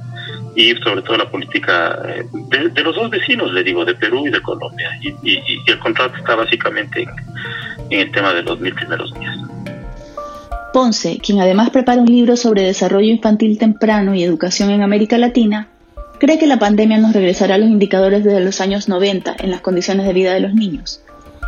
y 0.55 0.75
sobre 0.75 1.01
todo 1.01 1.17
la 1.17 1.31
política 1.31 1.99
eh, 2.05 2.25
de, 2.71 2.83
los 2.83 2.95
dos 2.95 3.09
vecinos, 3.09 3.51
le 3.51 3.63
digo, 3.63 3.83
de 3.85 3.95
Perú 3.95 4.27
y 4.27 4.29
de 4.29 4.39
Colombia. 4.41 4.91
Y, 5.01 5.39
el 5.65 5.79
contraste 5.79 6.19
está 6.19 6.35
básicamente 6.35 7.01
en, 7.01 7.09
en 7.89 7.99
el 8.01 8.11
tema 8.11 8.33
de 8.33 8.43
los 8.43 8.59
mil 8.59 8.73
primeros 8.75 9.11
días. 9.15 9.35
Ponce, 10.71 11.17
quien 11.17 11.41
además 11.41 11.71
prepara 11.71 12.01
un 12.01 12.07
libro 12.07 12.37
sobre 12.37 12.61
desarrollo 12.61 13.09
infantil 13.09 13.57
temprano 13.57 14.13
y 14.13 14.23
educación 14.23 14.69
en 14.69 14.83
América 14.83 15.17
Latina, 15.17 15.69
cree 16.19 16.37
que 16.37 16.45
la 16.45 16.59
pandemia 16.59 16.99
nos 16.99 17.13
regresará 17.13 17.55
a 17.55 17.57
los 17.57 17.69
indicadores 17.69 18.23
desde 18.23 18.41
los 18.41 18.61
años 18.61 18.87
90 18.87 19.37
en 19.39 19.49
las 19.49 19.61
condiciones 19.61 20.05
de 20.05 20.13
vida 20.13 20.33
de 20.33 20.41
los 20.41 20.53
niños 20.53 21.01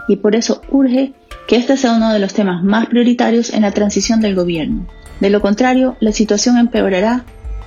y 0.08 0.17
por 0.17 0.36
eso 0.36 0.62
urge 0.70 1.13
que 1.48 1.55
este 1.55 1.77
sea 1.77 1.93
uno 1.93 2.13
de 2.13 2.20
los 2.20 2.34
temas 2.34 2.63
más 2.63 2.88
prioritarios 2.88 3.53
en 3.53 3.63
la 3.63 3.72
transición 3.72 4.22
del 4.22 4.36
gobierno. 4.36 4.88
De 5.20 5.29
lo 5.29 5.41
contrario, 5.41 5.98
la 6.00 6.12
situación 6.12 6.58
empeorará 6.58 7.24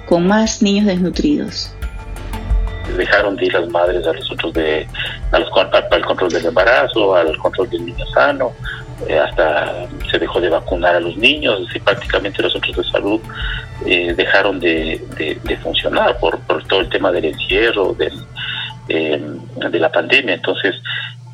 con 0.06 0.26
más 0.26 0.62
niños 0.62 0.86
desnutridos. 0.86 1.74
Dejaron 2.96 3.36
de 3.36 3.46
ir 3.46 3.54
las 3.54 3.68
madres 3.70 4.06
a 4.06 4.12
los 4.12 4.30
otros 4.30 4.52
de, 4.52 4.86
a 5.32 5.38
los, 5.38 5.48
al 5.90 6.04
control 6.04 6.30
del 6.30 6.46
embarazo, 6.46 7.14
al 7.14 7.36
control 7.38 7.70
del 7.70 7.86
niño 7.86 8.06
sano, 8.12 8.52
eh, 9.08 9.18
hasta 9.18 9.86
se 10.10 10.18
dejó 10.18 10.40
de 10.40 10.48
vacunar 10.48 10.96
a 10.96 11.00
los 11.00 11.16
niños, 11.16 11.60
y 11.74 11.80
prácticamente 11.80 12.42
los 12.42 12.52
centros 12.52 12.76
de 12.76 12.84
salud 12.84 13.20
eh, 13.86 14.14
dejaron 14.16 14.60
de, 14.60 15.00
funcionar 15.62 16.18
por, 16.18 16.38
todo 16.68 16.80
el 16.80 16.88
tema 16.88 17.10
del 17.10 17.26
encierro, 17.26 17.96
eh, 18.88 19.22
de 19.70 19.78
la 19.78 19.90
pandemia. 19.90 20.34
Entonces, 20.34 20.74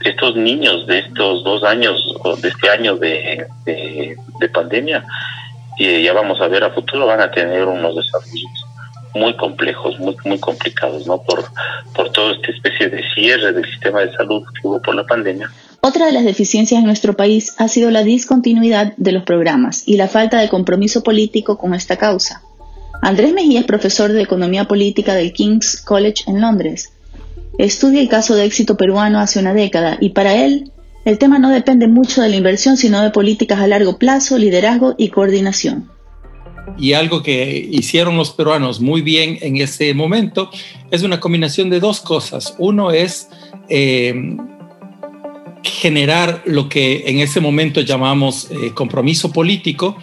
estos 0.04 0.36
niños 0.36 0.86
de 0.86 1.00
estos 1.00 1.44
dos 1.44 1.62
años 1.64 2.02
o 2.22 2.36
de 2.36 2.48
este 2.48 2.70
año 2.70 2.96
de, 2.96 3.46
de, 3.64 4.48
pandemia, 4.48 5.04
y 5.78 6.02
ya 6.02 6.12
vamos 6.12 6.40
a 6.40 6.48
ver 6.48 6.64
a 6.64 6.70
futuro, 6.70 7.06
van 7.06 7.20
a 7.20 7.30
tener 7.30 7.64
unos 7.64 7.96
desafíos 7.96 8.50
muy 9.14 9.36
complejos, 9.36 9.98
muy, 9.98 10.16
muy 10.24 10.38
complicados, 10.38 11.06
¿no? 11.06 11.22
Por, 11.22 11.44
por 11.94 12.10
toda 12.10 12.32
esta 12.34 12.52
especie 12.52 12.88
de 12.88 13.02
cierre 13.14 13.52
del 13.52 13.64
sistema 13.64 14.00
de 14.00 14.12
salud 14.12 14.42
que 14.54 14.66
hubo 14.66 14.80
por 14.80 14.94
la 14.94 15.04
pandemia. 15.04 15.50
Otra 15.80 16.06
de 16.06 16.12
las 16.12 16.24
deficiencias 16.24 16.78
en 16.78 16.86
nuestro 16.86 17.14
país 17.14 17.54
ha 17.58 17.68
sido 17.68 17.90
la 17.90 18.02
discontinuidad 18.02 18.94
de 18.96 19.12
los 19.12 19.24
programas 19.24 19.86
y 19.86 19.96
la 19.96 20.08
falta 20.08 20.40
de 20.40 20.48
compromiso 20.48 21.02
político 21.02 21.58
con 21.58 21.74
esta 21.74 21.96
causa. 21.96 22.42
Andrés 23.02 23.32
Mejía 23.32 23.60
es 23.60 23.66
profesor 23.66 24.12
de 24.12 24.22
Economía 24.22 24.64
Política 24.64 25.14
del 25.14 25.32
King's 25.32 25.80
College 25.80 26.24
en 26.26 26.40
Londres 26.40 26.92
estudia 27.64 28.00
el 28.00 28.08
caso 28.08 28.34
de 28.34 28.44
éxito 28.44 28.76
peruano 28.76 29.18
hace 29.18 29.38
una 29.38 29.54
década 29.54 29.98
y 30.00 30.10
para 30.10 30.44
él 30.44 30.70
el 31.04 31.18
tema 31.18 31.38
no 31.38 31.50
depende 31.50 31.88
mucho 31.88 32.20
de 32.20 32.28
la 32.28 32.36
inversión, 32.36 32.76
sino 32.76 33.00
de 33.02 33.10
políticas 33.10 33.58
a 33.60 33.66
largo 33.66 33.98
plazo, 33.98 34.36
liderazgo 34.36 34.94
y 34.98 35.08
coordinación. 35.08 35.88
Y 36.78 36.92
algo 36.92 37.22
que 37.22 37.68
hicieron 37.70 38.16
los 38.16 38.30
peruanos 38.30 38.80
muy 38.80 39.00
bien 39.00 39.38
en 39.40 39.56
ese 39.56 39.92
momento 39.94 40.50
es 40.90 41.02
una 41.02 41.18
combinación 41.18 41.70
de 41.70 41.80
dos 41.80 42.00
cosas. 42.00 42.54
Uno 42.58 42.90
es 42.90 43.28
eh, 43.68 44.36
generar 45.62 46.42
lo 46.46 46.68
que 46.68 47.04
en 47.06 47.18
ese 47.18 47.40
momento 47.40 47.80
llamamos 47.80 48.50
eh, 48.50 48.72
compromiso 48.74 49.32
político, 49.32 49.96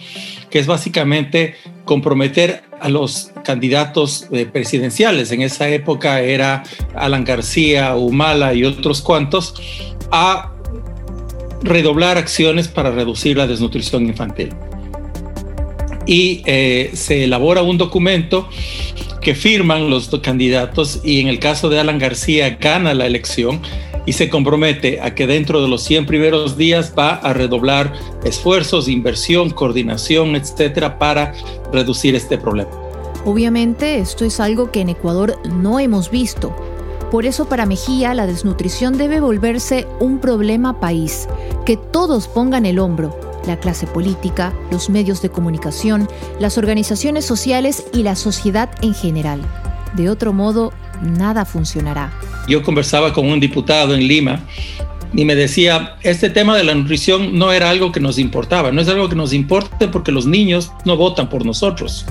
que 0.50 0.58
es 0.58 0.66
básicamente 0.66 1.54
comprometer 1.88 2.64
a 2.80 2.90
los 2.90 3.32
candidatos 3.44 4.26
eh, 4.30 4.44
presidenciales. 4.44 5.32
En 5.32 5.40
esa 5.40 5.70
época 5.70 6.20
era 6.20 6.62
Alan 6.94 7.24
García, 7.24 7.96
Humala 7.96 8.52
y 8.52 8.64
otros 8.64 9.00
cuantos, 9.00 9.54
a 10.10 10.52
redoblar 11.62 12.18
acciones 12.18 12.68
para 12.68 12.90
reducir 12.90 13.38
la 13.38 13.46
desnutrición 13.46 14.06
infantil. 14.06 14.50
Y 16.08 16.42
eh, 16.46 16.90
se 16.94 17.22
elabora 17.22 17.62
un 17.62 17.78
documento 17.78 18.48
que 19.20 19.34
firman 19.34 19.90
los 19.90 20.08
candidatos 20.20 21.00
y 21.04 21.20
en 21.20 21.28
el 21.28 21.38
caso 21.38 21.68
de 21.68 21.78
Alan 21.78 21.98
García 21.98 22.56
gana 22.60 22.94
la 22.94 23.06
elección 23.06 23.60
y 24.06 24.14
se 24.14 24.30
compromete 24.30 25.02
a 25.02 25.14
que 25.14 25.26
dentro 25.26 25.60
de 25.60 25.68
los 25.68 25.82
100 25.82 26.06
primeros 26.06 26.56
días 26.56 26.94
va 26.98 27.10
a 27.10 27.34
redoblar 27.34 27.92
esfuerzos, 28.24 28.88
inversión, 28.88 29.50
coordinación, 29.50 30.34
etcétera, 30.34 30.98
para 30.98 31.34
reducir 31.72 32.14
este 32.14 32.38
problema. 32.38 32.70
Obviamente, 33.26 33.98
esto 33.98 34.24
es 34.24 34.40
algo 34.40 34.70
que 34.70 34.80
en 34.80 34.88
Ecuador 34.88 35.38
no 35.44 35.78
hemos 35.78 36.10
visto. 36.10 36.56
Por 37.10 37.26
eso 37.26 37.50
para 37.50 37.66
Mejía 37.66 38.14
la 38.14 38.26
desnutrición 38.26 38.96
debe 38.96 39.20
volverse 39.20 39.86
un 40.00 40.20
problema 40.20 40.80
país, 40.80 41.28
que 41.66 41.76
todos 41.76 42.28
pongan 42.28 42.64
el 42.64 42.78
hombro, 42.78 43.27
la 43.46 43.58
clase 43.58 43.86
política, 43.86 44.52
los 44.70 44.90
medios 44.90 45.22
de 45.22 45.30
comunicación, 45.30 46.08
las 46.38 46.58
organizaciones 46.58 47.24
sociales 47.24 47.84
y 47.92 48.02
la 48.02 48.16
sociedad 48.16 48.70
en 48.82 48.94
general. 48.94 49.40
De 49.94 50.10
otro 50.10 50.32
modo, 50.32 50.72
nada 51.02 51.44
funcionará. 51.44 52.12
Yo 52.46 52.62
conversaba 52.62 53.12
con 53.12 53.26
un 53.26 53.40
diputado 53.40 53.94
en 53.94 54.06
Lima 54.06 54.40
y 55.14 55.24
me 55.24 55.34
decía, 55.34 55.96
este 56.02 56.30
tema 56.30 56.56
de 56.56 56.64
la 56.64 56.74
nutrición 56.74 57.38
no 57.38 57.52
era 57.52 57.70
algo 57.70 57.92
que 57.92 58.00
nos 58.00 58.18
importaba, 58.18 58.72
no 58.72 58.80
es 58.80 58.88
algo 58.88 59.08
que 59.08 59.16
nos 59.16 59.32
importe 59.32 59.88
porque 59.88 60.12
los 60.12 60.26
niños 60.26 60.70
no 60.84 60.96
votan 60.96 61.28
por 61.28 61.46
nosotros. 61.46 62.06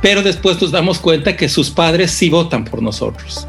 Pero 0.00 0.22
después 0.22 0.60
nos 0.60 0.70
damos 0.70 0.98
cuenta 1.00 1.36
que 1.36 1.48
sus 1.48 1.70
padres 1.70 2.10
sí 2.12 2.30
votan 2.30 2.64
por 2.64 2.82
nosotros. 2.82 3.46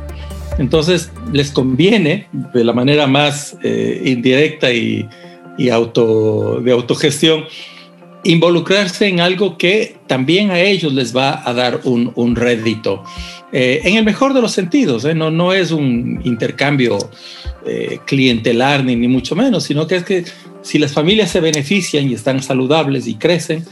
Entonces 0.58 1.10
les 1.32 1.52
conviene 1.52 2.28
de 2.54 2.64
la 2.66 2.74
manera 2.74 3.08
más 3.08 3.56
eh, 3.64 4.02
indirecta 4.06 4.72
y, 4.74 5.08
auto, 5.68 6.62
de 6.62 6.72
autogestión 6.72 7.44
involucrarse 8.24 9.08
en 9.08 9.20
algo 9.20 9.58
que 9.58 9.96
también 10.08 10.52
a 10.52 10.60
ellos 10.60 10.94
les 10.94 11.16
va 11.16 11.42
a 11.48 11.54
dar 11.54 11.82
un, 11.84 12.12
un 12.16 12.36
rédito. 12.36 13.04
Eh, 13.52 13.82
en 13.84 13.96
el 13.96 14.04
mejor 14.04 14.34
de 14.34 14.42
los 14.42 14.52
sentidos, 14.52 15.06
¿eh? 15.06 15.16
no, 15.16 15.32
no 15.32 15.54
es 15.54 15.72
un 15.72 16.22
intercambio 16.24 16.98
eh, 17.66 18.00
clientelar 18.06 18.84
ni, 18.84 18.96
ni 18.96 19.08
mucho 19.08 19.36
menos, 19.36 19.64
sino 19.64 19.88
que 19.88 19.96
es 19.96 20.04
que 20.04 20.26
si 20.62 20.78
las 20.78 20.92
familias 20.92 21.32
se 21.32 21.40
benefician 21.40 22.10
y 22.10 22.14
están 22.14 22.44
saludables 22.44 23.08
y 23.08 23.16
crecen, 23.16 23.66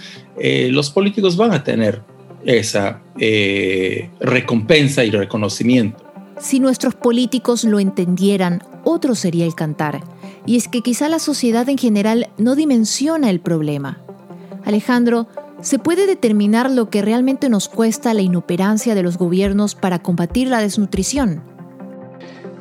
los 0.69 0.91
políticos 0.91 1.35
van 1.35 1.51
a 1.51 1.63
tener 1.63 2.01
esa 2.45 3.01
recompensa 4.19 5.03
y 5.03 5.09
reconocimiento. 5.09 5.97
Si 6.39 6.59
nuestros 6.59 6.93
políticos 6.93 7.63
lo 7.63 7.79
entendieran, 7.79 8.61
otro 8.83 9.15
sería 9.15 9.45
el 9.45 9.55
cantar. 9.55 10.01
Y 10.47 10.55
es 10.55 10.67
que 10.67 10.81
quizá 10.81 11.09
la 11.09 11.19
sociedad 11.19 11.69
en 11.69 11.77
general 11.77 12.29
no 12.39 12.55
dimensiona 12.55 13.29
el 13.29 13.39
problema. 13.39 13.99
Alejandro, 14.65 15.27
¿Se 15.61 15.79
puede 15.79 16.05
determinar 16.05 16.69
lo 16.69 16.91
que 16.91 17.01
realmente 17.01 17.49
nos 17.49 17.67
cuesta 17.67 18.13
la 18.13 18.21
inoperancia 18.21 18.93
de 18.93 19.01
los 19.01 19.17
gobiernos 19.17 19.73
para 19.73 19.99
combatir 19.99 20.49
la 20.49 20.61
desnutrición? 20.61 21.41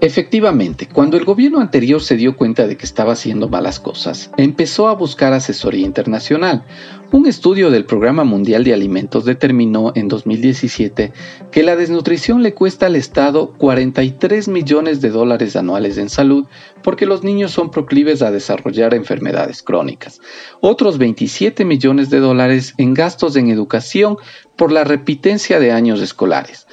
Efectivamente, 0.07 0.87
cuando 0.87 1.17
el 1.17 1.25
gobierno 1.25 1.59
anterior 1.59 2.01
se 2.01 2.17
dio 2.17 2.37
cuenta 2.37 2.69
de 2.69 2.77
que 2.77 2.87
estaba 2.87 3.15
haciendo 3.15 3.49
malas 3.49 3.81
cosas, 3.81 4.31
empezó 4.37 4.87
a 4.87 4.95
buscar 4.95 5.33
asesoría 5.33 5.85
internacional. 5.85 6.65
Un 7.11 7.27
estudio 7.27 7.71
del 7.71 7.87
Programa 7.87 8.23
Mundial 8.23 8.63
de 8.63 8.73
Alimentos 8.73 9.25
determinó 9.25 9.91
en 9.97 10.07
2017 10.07 11.13
que 11.51 11.63
la 11.65 11.75
desnutrición 11.75 12.45
le 12.45 12.55
cuesta 12.55 12.87
al 12.87 12.95
Estado 12.95 13.55
43 13.55 14.47
millones 14.47 15.01
de 15.01 15.11
dólares 15.11 15.57
anuales 15.57 15.99
en 15.99 16.09
salud 16.09 16.47
porque 16.85 17.07
los 17.07 17.25
niños 17.25 17.51
son 17.51 17.73
proclives 17.73 18.23
a 18.23 18.31
desarrollar 18.31 18.95
enfermedades 18.95 19.63
crónicas. 19.63 20.21
Otros 20.61 20.99
27 20.99 21.65
millones 21.65 22.11
de 22.11 22.21
dólares 22.21 22.75
en 22.77 22.95
gastos 22.95 23.35
en 23.35 23.51
educación 23.51 24.19
por 24.57 24.71
la 24.73 24.85
repitencia 24.85 25.59
de 25.59 25.73
años 25.73 26.01
escolares 26.01 26.67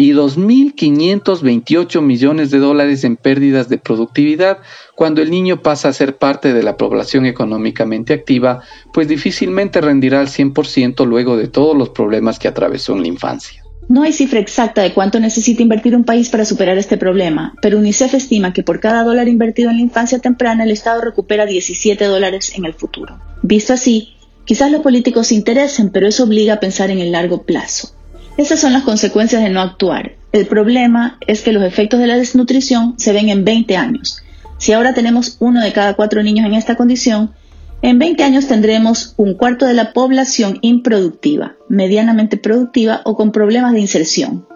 y 0.00 0.14
2.528 0.14 2.00
millones 2.00 2.50
de 2.50 2.58
dólares 2.58 3.04
en 3.04 3.16
pérdidas 3.16 3.68
de 3.68 3.76
productividad 3.76 4.60
cuando 4.94 5.20
el 5.20 5.30
niño 5.30 5.60
pasa 5.60 5.88
a 5.88 5.92
ser 5.92 6.16
parte 6.16 6.54
de 6.54 6.62
la 6.62 6.78
población 6.78 7.26
económicamente 7.26 8.14
activa, 8.14 8.62
pues 8.94 9.08
difícilmente 9.08 9.82
rendirá 9.82 10.20
al 10.20 10.28
100% 10.28 11.06
luego 11.06 11.36
de 11.36 11.48
todos 11.48 11.76
los 11.76 11.90
problemas 11.90 12.38
que 12.38 12.48
atravesó 12.48 12.94
en 12.94 13.02
la 13.02 13.08
infancia. 13.08 13.62
No 13.90 14.02
hay 14.02 14.14
cifra 14.14 14.40
exacta 14.40 14.80
de 14.80 14.94
cuánto 14.94 15.20
necesita 15.20 15.60
invertir 15.60 15.94
un 15.94 16.04
país 16.04 16.30
para 16.30 16.46
superar 16.46 16.78
este 16.78 16.96
problema, 16.96 17.52
pero 17.60 17.76
UNICEF 17.76 18.14
estima 18.14 18.54
que 18.54 18.62
por 18.62 18.80
cada 18.80 19.04
dólar 19.04 19.28
invertido 19.28 19.68
en 19.68 19.76
la 19.76 19.82
infancia 19.82 20.18
temprana 20.18 20.64
el 20.64 20.70
Estado 20.70 21.02
recupera 21.02 21.44
17 21.44 22.02
dólares 22.06 22.54
en 22.56 22.64
el 22.64 22.72
futuro. 22.72 23.20
Visto 23.42 23.74
así, 23.74 24.14
Quizás 24.46 24.72
los 24.72 24.80
políticos 24.80 25.28
se 25.28 25.36
interesen, 25.36 25.90
pero 25.90 26.08
eso 26.08 26.24
obliga 26.24 26.54
a 26.54 26.60
pensar 26.60 26.90
en 26.90 26.98
el 26.98 27.12
largo 27.12 27.42
plazo. 27.44 27.92
Esas 28.40 28.58
son 28.58 28.72
las 28.72 28.84
consecuencias 28.84 29.42
de 29.42 29.50
no 29.50 29.60
actuar. 29.60 30.12
El 30.32 30.46
problema 30.46 31.18
es 31.26 31.42
que 31.42 31.52
los 31.52 31.62
efectos 31.62 32.00
de 32.00 32.06
la 32.06 32.16
desnutrición 32.16 32.94
se 32.96 33.12
ven 33.12 33.28
en 33.28 33.44
20 33.44 33.76
años. 33.76 34.22
Si 34.56 34.72
ahora 34.72 34.94
tenemos 34.94 35.36
uno 35.40 35.60
de 35.60 35.74
cada 35.74 35.92
cuatro 35.92 36.22
niños 36.22 36.46
en 36.46 36.54
esta 36.54 36.74
condición, 36.74 37.34
en 37.82 37.98
20 37.98 38.24
años 38.24 38.46
tendremos 38.46 39.12
un 39.18 39.34
cuarto 39.34 39.66
de 39.66 39.74
la 39.74 39.92
población 39.92 40.56
improductiva, 40.62 41.56
medianamente 41.68 42.38
productiva 42.38 43.02
o 43.04 43.14
con 43.14 43.30
problemas 43.30 43.74
de 43.74 43.80
inserción. 43.80 44.46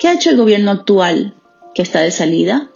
¿Qué 0.00 0.08
ha 0.08 0.14
hecho 0.14 0.30
el 0.30 0.36
gobierno 0.36 0.72
actual 0.72 1.36
que 1.72 1.82
está 1.82 2.00
de 2.00 2.10
salida? 2.10 2.68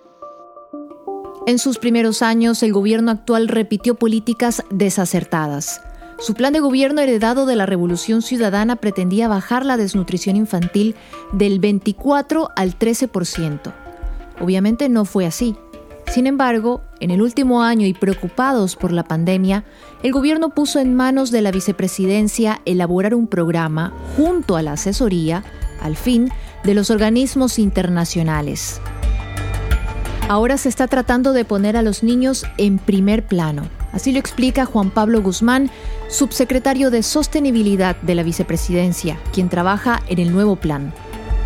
En 1.49 1.59
sus 1.59 1.79
primeros 1.79 2.23
años, 2.23 2.63
el 2.63 2.73
gobierno 2.73 3.11
actual 3.11 3.49
repitió 3.49 3.97
políticas 3.97 4.63
desacertadas. 4.71 5.81
Su 6.19 6.35
plan 6.35 6.53
de 6.53 6.61
gobierno 6.61 7.01
heredado 7.01 7.45
de 7.45 7.57
la 7.57 7.67
Revolución 7.67 8.23
Ciudadana 8.23 8.77
pretendía 8.77 9.29
bajar 9.29 9.67
la 9.67 9.77
desnutrición 9.77 10.37
infantil 10.37 10.95
del 11.33 11.59
24 11.59 12.51
al 12.55 12.79
13%. 12.79 13.73
Obviamente 14.41 14.89
no 14.89 15.05
fue 15.05 15.27
así. 15.27 15.57
Sin 16.07 16.27
embargo, 16.27 16.83
en 17.01 17.11
el 17.11 17.21
último 17.21 17.63
año 17.63 17.87
y 17.87 17.95
preocupados 17.95 18.77
por 18.77 18.93
la 18.93 19.05
pandemia, 19.05 19.65
el 20.03 20.13
gobierno 20.13 20.51
puso 20.51 20.79
en 20.79 20.95
manos 20.95 21.31
de 21.31 21.43
la 21.43 21.51
vicepresidencia 21.51 22.61
elaborar 22.65 23.15
un 23.15 23.27
programa 23.27 23.93
junto 24.17 24.57
a 24.57 24.63
la 24.63 24.73
asesoría, 24.73 25.43
al 25.81 25.97
fin, 25.97 26.31
de 26.63 26.75
los 26.75 26.91
organismos 26.91 27.59
internacionales. 27.59 28.81
Ahora 30.29 30.57
se 30.59 30.69
está 30.69 30.87
tratando 30.87 31.33
de 31.33 31.45
poner 31.45 31.77
a 31.77 31.83
los 31.83 32.03
niños 32.03 32.47
en 32.57 32.79
primer 32.79 33.27
plano 33.27 33.69
Así 33.95 34.11
lo 34.11 34.19
explica 34.19 34.67
Juan 34.67 34.91
Pablo 34.91 35.23
Guzmán, 35.23 35.71
subsecretario 36.15 36.91
de 36.91 37.03
Sostenibilidad 37.03 37.97
de 37.97 38.15
la 38.15 38.23
Vicepresidencia, 38.23 39.19
quien 39.33 39.49
trabaja 39.49 40.03
en 40.09 40.21
el 40.21 40.33
nuevo 40.33 40.57
plan 40.57 40.95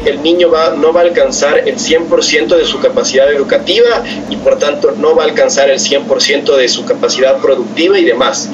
el 0.04 0.22
niño 0.22 0.48
no 0.78 0.92
va 0.92 1.00
a 1.00 1.04
alcanzar 1.04 1.58
el 1.68 1.76
100% 1.76 2.56
de 2.56 2.64
su 2.64 2.80
capacidad 2.80 3.30
educativa 3.32 4.04
y 4.30 4.36
por 4.36 4.58
tanto 4.58 4.92
no 4.92 5.14
va 5.14 5.24
a 5.24 5.26
alcanzar 5.26 5.70
el 5.70 5.78
100% 5.78 6.56
de 6.56 6.68
su 6.68 6.84
capacidad 6.84 7.38
productiva 7.38 7.98
y 7.98 8.04
demás. 8.04 8.48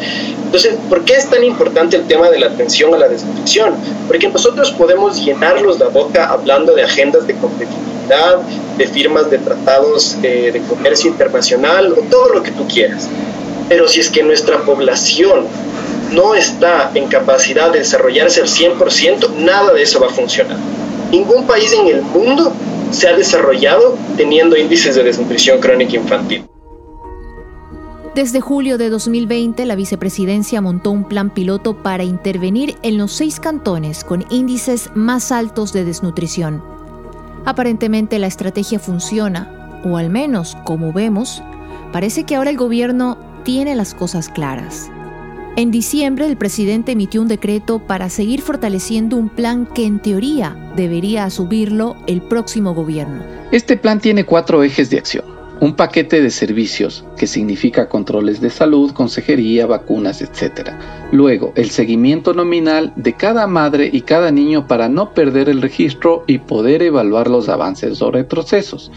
Entonces, 0.44 0.76
¿por 0.88 1.04
qué 1.04 1.14
es 1.14 1.28
tan 1.28 1.44
importante 1.44 1.96
el 1.96 2.06
tema 2.06 2.30
de 2.30 2.38
la 2.38 2.46
atención 2.46 2.94
a 2.94 2.98
la 2.98 3.08
desnutrición? 3.08 3.74
Porque 4.06 4.28
nosotros 4.28 4.70
podemos 4.72 5.22
llenarlos 5.24 5.78
la 5.78 5.88
boca 5.88 6.30
hablando 6.30 6.74
de 6.74 6.82
agendas 6.82 7.26
de 7.26 7.34
competitividad, 7.34 8.38
de 8.78 8.86
firmas 8.86 9.30
de 9.30 9.38
tratados 9.38 10.20
de, 10.22 10.52
de 10.52 10.60
comercio 10.62 11.10
internacional 11.10 11.92
o 11.92 12.02
todo 12.10 12.30
lo 12.30 12.42
que 12.42 12.52
tú 12.52 12.66
quieras. 12.68 13.08
Pero 13.68 13.88
si 13.88 14.00
es 14.00 14.10
que 14.10 14.22
nuestra 14.22 14.58
población 14.62 15.46
no 16.14 16.34
está 16.34 16.90
en 16.94 17.08
capacidad 17.08 17.72
de 17.72 17.80
desarrollarse 17.80 18.40
al 18.40 18.48
100%, 18.48 19.34
nada 19.36 19.72
de 19.72 19.82
eso 19.82 20.00
va 20.00 20.06
a 20.06 20.10
funcionar. 20.10 20.56
Ningún 21.10 21.46
país 21.46 21.72
en 21.72 21.88
el 21.88 22.02
mundo 22.02 22.52
se 22.90 23.08
ha 23.08 23.16
desarrollado 23.16 23.96
teniendo 24.16 24.56
índices 24.56 24.94
de 24.94 25.02
desnutrición 25.02 25.60
crónica 25.60 25.96
infantil. 25.96 26.44
Desde 28.14 28.40
julio 28.40 28.78
de 28.78 28.90
2020, 28.90 29.66
la 29.66 29.74
vicepresidencia 29.74 30.60
montó 30.60 30.92
un 30.92 31.08
plan 31.08 31.30
piloto 31.30 31.82
para 31.82 32.04
intervenir 32.04 32.76
en 32.82 32.96
los 32.96 33.10
seis 33.10 33.40
cantones 33.40 34.04
con 34.04 34.24
índices 34.30 34.90
más 34.94 35.32
altos 35.32 35.72
de 35.72 35.84
desnutrición. 35.84 36.62
Aparentemente 37.44 38.20
la 38.20 38.28
estrategia 38.28 38.78
funciona, 38.78 39.80
o 39.84 39.96
al 39.96 40.10
menos, 40.10 40.56
como 40.64 40.92
vemos, 40.92 41.42
parece 41.92 42.22
que 42.22 42.36
ahora 42.36 42.50
el 42.50 42.56
gobierno 42.56 43.18
tiene 43.42 43.74
las 43.74 43.94
cosas 43.94 44.28
claras. 44.28 44.90
En 45.56 45.70
diciembre 45.70 46.26
el 46.26 46.36
presidente 46.36 46.92
emitió 46.92 47.22
un 47.22 47.28
decreto 47.28 47.78
para 47.78 48.08
seguir 48.08 48.42
fortaleciendo 48.42 49.16
un 49.16 49.28
plan 49.28 49.66
que 49.66 49.86
en 49.86 50.00
teoría 50.00 50.56
debería 50.74 51.22
asumirlo 51.24 51.94
el 52.08 52.22
próximo 52.22 52.74
gobierno. 52.74 53.22
Este 53.52 53.76
plan 53.76 54.00
tiene 54.00 54.24
cuatro 54.24 54.64
ejes 54.64 54.90
de 54.90 54.98
acción. 54.98 55.24
Un 55.60 55.76
paquete 55.76 56.20
de 56.20 56.30
servicios, 56.30 57.04
que 57.16 57.28
significa 57.28 57.88
controles 57.88 58.40
de 58.40 58.50
salud, 58.50 58.90
consejería, 58.90 59.66
vacunas, 59.66 60.20
etc. 60.20 60.70
Luego, 61.12 61.52
el 61.54 61.70
seguimiento 61.70 62.34
nominal 62.34 62.92
de 62.96 63.12
cada 63.12 63.46
madre 63.46 63.88
y 63.92 64.00
cada 64.00 64.32
niño 64.32 64.66
para 64.66 64.88
no 64.88 65.14
perder 65.14 65.48
el 65.48 65.62
registro 65.62 66.24
y 66.26 66.38
poder 66.38 66.82
evaluar 66.82 67.30
los 67.30 67.48
avances 67.48 68.02
o 68.02 68.10
retrocesos. 68.10 68.90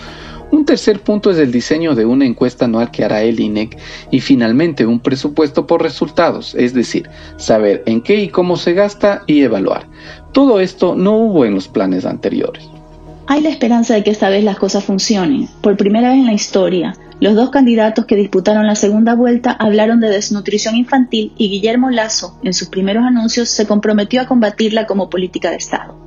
Un 0.51 0.65
tercer 0.65 1.01
punto 1.01 1.29
es 1.29 1.37
el 1.37 1.51
diseño 1.51 1.93
de 1.93 2.05
una 2.05 2.25
encuesta 2.25 2.65
anual 2.65 2.89
que 2.89 3.03
hará 3.03 3.21
el 3.21 3.39
INEC 3.39 3.77
y 4.11 4.21
finalmente 4.21 4.85
un 4.85 4.99
presupuesto 4.99 5.67
por 5.67 5.81
resultados, 5.81 6.55
es 6.55 6.73
decir, 6.73 7.09
saber 7.35 7.83
en 7.85 8.01
qué 8.01 8.21
y 8.21 8.29
cómo 8.29 8.55
se 8.55 8.73
gasta 8.73 9.23
y 9.27 9.41
evaluar. 9.41 9.87
Todo 10.31 10.59
esto 10.59 10.95
no 10.95 11.17
hubo 11.17 11.45
en 11.45 11.53
los 11.53 11.67
planes 11.67 12.05
anteriores. 12.05 12.63
Hay 13.27 13.41
la 13.41 13.49
esperanza 13.49 13.93
de 13.93 14.03
que 14.03 14.11
esta 14.11 14.29
vez 14.29 14.43
las 14.45 14.57
cosas 14.57 14.85
funcionen. 14.85 15.49
Por 15.59 15.75
primera 15.75 16.11
vez 16.11 16.19
en 16.19 16.27
la 16.27 16.33
historia, 16.33 16.95
los 17.19 17.35
dos 17.35 17.49
candidatos 17.49 18.05
que 18.05 18.15
disputaron 18.15 18.67
la 18.67 18.75
segunda 18.75 19.15
vuelta 19.15 19.51
hablaron 19.51 19.99
de 19.99 20.09
desnutrición 20.09 20.77
infantil 20.77 21.33
y 21.37 21.49
Guillermo 21.49 21.89
Lazo, 21.89 22.39
en 22.43 22.53
sus 22.53 22.69
primeros 22.69 23.03
anuncios, 23.03 23.49
se 23.49 23.67
comprometió 23.67 24.21
a 24.21 24.27
combatirla 24.27 24.87
como 24.87 25.09
política 25.09 25.49
de 25.49 25.57
Estado. 25.57 26.06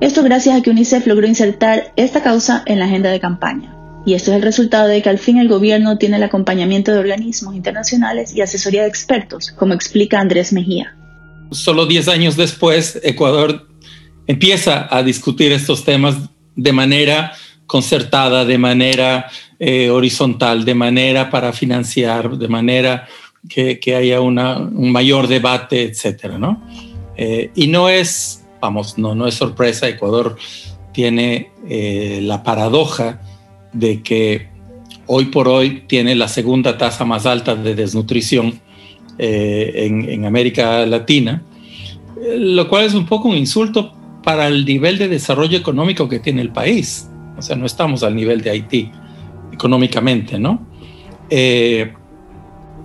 Esto 0.00 0.22
gracias 0.22 0.56
a 0.56 0.62
que 0.62 0.70
UNICEF 0.70 1.08
logró 1.08 1.26
insertar 1.26 1.92
esta 1.96 2.22
causa 2.22 2.62
en 2.66 2.78
la 2.78 2.84
agenda 2.84 3.10
de 3.10 3.18
campaña. 3.18 3.74
Y 4.06 4.14
esto 4.14 4.30
es 4.30 4.36
el 4.36 4.42
resultado 4.42 4.86
de 4.86 5.02
que 5.02 5.08
al 5.08 5.18
fin 5.18 5.38
el 5.38 5.48
gobierno 5.48 5.98
tiene 5.98 6.18
el 6.18 6.22
acompañamiento 6.22 6.92
de 6.92 7.00
organismos 7.00 7.56
internacionales 7.56 8.32
y 8.32 8.40
asesoría 8.40 8.82
de 8.82 8.88
expertos, 8.88 9.50
como 9.58 9.74
explica 9.74 10.20
Andrés 10.20 10.52
Mejía. 10.52 10.96
Solo 11.50 11.84
10 11.84 12.08
años 12.08 12.36
después, 12.36 13.00
Ecuador 13.02 13.66
empieza 14.28 14.86
a 14.88 15.02
discutir 15.02 15.50
estos 15.50 15.84
temas 15.84 16.14
de 16.54 16.72
manera 16.72 17.32
concertada, 17.66 18.44
de 18.44 18.56
manera 18.56 19.26
eh, 19.58 19.90
horizontal, 19.90 20.64
de 20.64 20.74
manera 20.74 21.28
para 21.28 21.52
financiar, 21.52 22.38
de 22.38 22.46
manera 22.46 23.08
que, 23.48 23.96
haya 23.96 24.20
un 24.20 24.92
mayor 24.92 25.26
debate, 25.26 25.82
etcétera, 25.82 26.38
¿no? 26.38 26.62
Eh, 27.16 27.50
y 27.56 27.66
no 27.66 27.88
es 27.88 28.44
vamos, 28.60 28.98
no, 28.98 29.14
no 29.14 29.26
es 29.26 29.34
sorpresa, 29.34 29.88
Ecuador 29.88 30.36
tiene 30.92 31.50
eh, 31.68 32.20
la 32.22 32.42
paradoja 32.42 33.20
de 33.72 34.02
que 34.02 34.48
hoy 35.06 35.26
por 35.26 35.48
hoy 35.48 35.84
tiene 35.86 36.14
la 36.14 36.28
segunda 36.28 36.76
tasa 36.76 37.04
más 37.04 37.26
alta 37.26 37.54
de 37.54 37.74
desnutrición 37.74 38.60
eh, 39.18 39.86
en, 39.86 40.24
América 40.24 40.84
Latina, 40.86 41.42
lo 42.36 42.68
cual 42.68 42.84
es 42.84 42.94
un 42.94 43.06
poco 43.06 43.28
un 43.28 43.36
insulto 43.36 43.94
para 44.22 44.48
el 44.48 44.64
nivel 44.64 44.98
de 44.98 45.08
desarrollo 45.08 45.56
económico 45.56 46.08
que 46.08 46.18
tiene 46.18 46.42
el 46.42 46.50
país. 46.50 47.08
O 47.36 47.42
sea, 47.42 47.56
no 47.56 47.66
estamos 47.66 48.02
al 48.02 48.14
nivel 48.14 48.40
de 48.42 48.50
Haití 48.50 48.90
económicamente, 49.52 50.38
¿no? 50.38 50.66
Eh, 51.30 51.92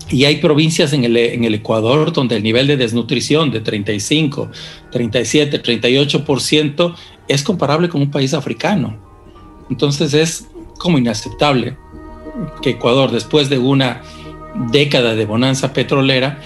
y 0.09 0.25
hay 0.25 0.37
provincias 0.37 0.93
en 0.93 1.03
el, 1.03 1.53
Ecuador 1.53 2.11
donde 2.13 2.35
el 2.35 2.43
nivel 2.43 2.67
de 2.67 2.77
desnutrición 2.77 3.51
de 3.51 3.61
35, 3.61 4.49
37, 4.91 5.61
38% 5.61 6.95
es 7.27 7.43
comparable 7.43 7.89
con 7.89 8.01
un 8.01 8.11
país 8.11 8.33
africano. 8.33 8.97
Entonces 9.69 10.13
es 10.13 10.47
como 10.77 10.97
inaceptable 10.97 11.77
que 12.61 12.71
Ecuador, 12.71 13.11
después 13.11 13.49
de 13.49 13.57
una 13.57 14.01
década 14.71 15.15
de 15.15 15.25
bonanza 15.25 15.73
petrolera, 15.73 16.39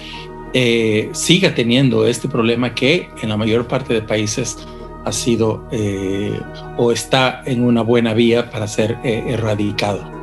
eh, 0.53 1.09
siga 1.13 1.53
teniendo 1.53 2.07
este 2.07 2.27
problema 2.27 2.73
que 2.73 3.09
en 3.21 3.29
la 3.29 3.37
mayor 3.37 3.67
parte 3.67 3.93
de 3.93 4.01
países 4.01 4.57
ha 5.03 5.11
sido 5.11 5.67
eh, 5.71 6.39
o 6.77 6.91
está 6.91 7.41
en 7.45 7.63
una 7.63 7.81
buena 7.81 8.13
vía 8.13 8.49
para 8.49 8.67
ser 8.67 8.97
eh, 9.03 9.23
erradicado. 9.27 10.16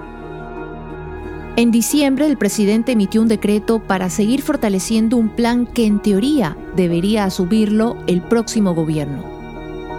En 1.56 1.70
diciembre, 1.70 2.26
el 2.26 2.36
presidente 2.36 2.92
emitió 2.92 3.22
un 3.22 3.28
decreto 3.28 3.78
para 3.78 4.10
seguir 4.10 4.42
fortaleciendo 4.42 5.16
un 5.16 5.28
plan 5.28 5.66
que 5.66 5.86
en 5.86 6.02
teoría 6.02 6.56
debería 6.74 7.24
asumirlo 7.24 7.96
el 8.08 8.22
próximo 8.22 8.74
gobierno. 8.74 9.22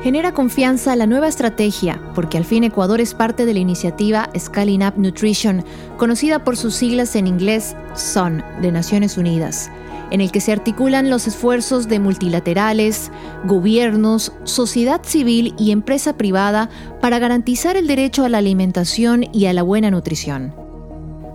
Genera 0.04 0.34
confianza 0.34 0.98
la 0.98 1.08
nueva 1.08 1.30
estrategia, 1.30 2.02
porque 2.14 2.38
al 2.38 2.44
fin 2.44 2.66
Ecuador 2.66 3.00
es 3.00 3.14
parte 3.14 3.46
de 3.46 3.54
la 3.54 3.60
iniciativa 3.60 4.30
Scaling 4.38 4.84
Up 4.84 4.96
Nutrition, 4.98 5.64
conocida 5.98 6.44
por 6.44 6.58
sus 6.58 6.76
siglas 6.76 7.16
en 7.16 7.26
inglés 7.26 7.76
SON, 7.96 8.44
de 8.62 8.72
Naciones 8.72 9.18
Unidas 9.18 9.72
en 10.12 10.22
el 10.22 10.32
que 10.32 10.40
se 10.40 10.52
articulan 10.52 11.10
los 11.10 11.28
esfuerzos 11.28 11.88
de 11.88 12.00
multilaterales, 12.00 13.12
gobiernos, 13.46 14.34
sociedad 14.44 15.02
civil 15.04 15.56
y 15.58 15.72
empresa 15.72 16.16
privada 16.16 16.70
para 17.02 17.18
garantizar 17.18 17.76
el 17.76 17.88
derecho 17.88 18.24
a 18.24 18.30
la 18.30 18.38
alimentación 18.38 19.26
y 19.34 19.48
a 19.48 19.54
la 19.54 19.64
buena 19.64 19.90
nutrición. 19.90 20.65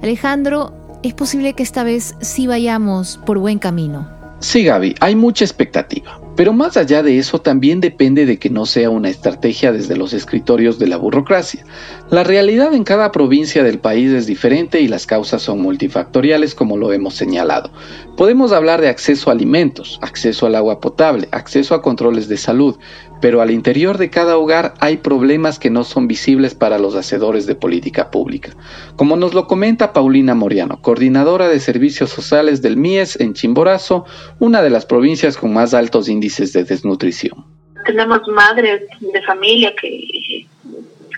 Alejandro, 0.03 0.73
es 1.03 1.15
posible 1.15 1.53
que 1.55 1.63
esta 1.63 1.85
vez 1.85 2.15
sí 2.21 2.47
vayamos 2.47 3.19
por 3.27 3.39
buen 3.39 3.59
camino. 3.59 4.09
Sí, 4.41 4.65
Gaby, 4.65 4.95
hay 5.01 5.17
mucha 5.17 5.45
expectativa. 5.45 6.19
Pero 6.35 6.55
más 6.55 6.79
allá 6.79 7.03
de 7.03 7.19
eso 7.19 7.43
también 7.43 7.83
depende 7.83 8.25
de 8.25 8.39
que 8.39 8.49
no 8.49 8.65
sea 8.65 8.89
una 8.89 9.11
estrategia 9.11 9.73
desde 9.73 9.95
los 9.95 10.15
escritorios 10.15 10.79
de 10.79 10.87
la 10.87 10.97
burocracia. 10.97 11.67
La 12.09 12.25
realidad 12.25 12.73
en 12.73 12.85
cada 12.85 13.13
provincia 13.13 13.63
del 13.63 13.79
país 13.79 14.11
es 14.11 14.27
diferente 14.27 14.81
y 14.81 14.89
las 14.89 15.05
causas 15.05 15.43
son 15.43 15.61
multifactoriales 15.61 16.55
como 16.55 16.79
lo 16.79 16.95
hemos 16.95 17.15
señalado. 17.15 17.71
Podemos 18.17 18.53
hablar 18.53 18.81
de 18.81 18.89
acceso 18.89 19.29
a 19.29 19.35
alimentos, 19.35 19.99
acceso 20.01 20.47
al 20.47 20.55
agua 20.55 20.81
potable, 20.81 21.29
acceso 21.33 21.75
a 21.75 21.83
controles 21.83 22.27
de 22.27 22.39
salud, 22.39 22.79
pero 23.21 23.41
al 23.41 23.51
interior 23.51 23.99
de 23.99 24.11
cada 24.11 24.37
hogar 24.37 24.75
hay 24.81 24.99
problemas 24.99 25.59
que 25.59 25.71
no 25.71 25.85
son 25.85 26.09
visibles 26.09 26.55
para 26.55 26.79
los 26.79 26.95
hacedores 26.97 27.47
de 27.47 27.55
política 27.55 28.11
pública. 28.11 28.53
Como 28.97 29.17
nos 29.17 29.35
lo 29.35 29.47
comenta 29.47 29.93
Paulina 29.93 30.35
Moriano, 30.35 30.81
coordinadora 30.83 31.49
de 31.49 31.61
servicios 31.61 32.11
sociales 32.11 32.63
del 32.63 32.77
MIES 32.77 33.21
en 33.21 33.35
Chimborazo, 33.35 34.05
una 34.39 34.63
de 34.63 34.71
las 34.71 34.87
provincias 34.87 35.37
con 35.37 35.53
más 35.53 35.75
altos 35.75 36.09
índices 36.09 36.53
de 36.53 36.65
desnutrición. 36.65 37.45
Tenemos 37.87 38.21
madres 38.29 38.83
de 39.01 39.23
familia 39.23 39.73
que 39.81 40.47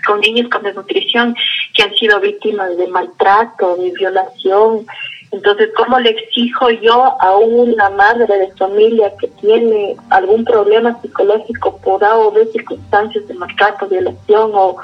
con 0.05 0.19
niños 0.19 0.49
con 0.49 0.63
desnutrición 0.63 1.35
que 1.73 1.83
han 1.83 1.93
sido 1.95 2.19
víctimas 2.19 2.77
de 2.77 2.87
maltrato, 2.87 3.77
de 3.77 3.91
violación, 3.91 4.85
entonces, 5.33 5.71
¿cómo 5.75 5.99
le 5.99 6.11
exijo 6.11 6.69
yo 6.69 7.17
a 7.19 7.35
una 7.37 7.89
madre 7.89 8.37
de 8.37 8.51
familia 8.51 9.11
que 9.19 9.27
tiene 9.27 9.95
algún 10.11 10.45
problema 10.45 11.01
psicológico 11.01 11.75
por 11.77 12.03
A 12.03 12.19
o 12.19 12.31
B 12.31 12.45
circunstancias 12.51 13.27
de 13.27 13.33
maltrato, 13.33 13.87
violación 13.87 14.51
o, 14.53 14.77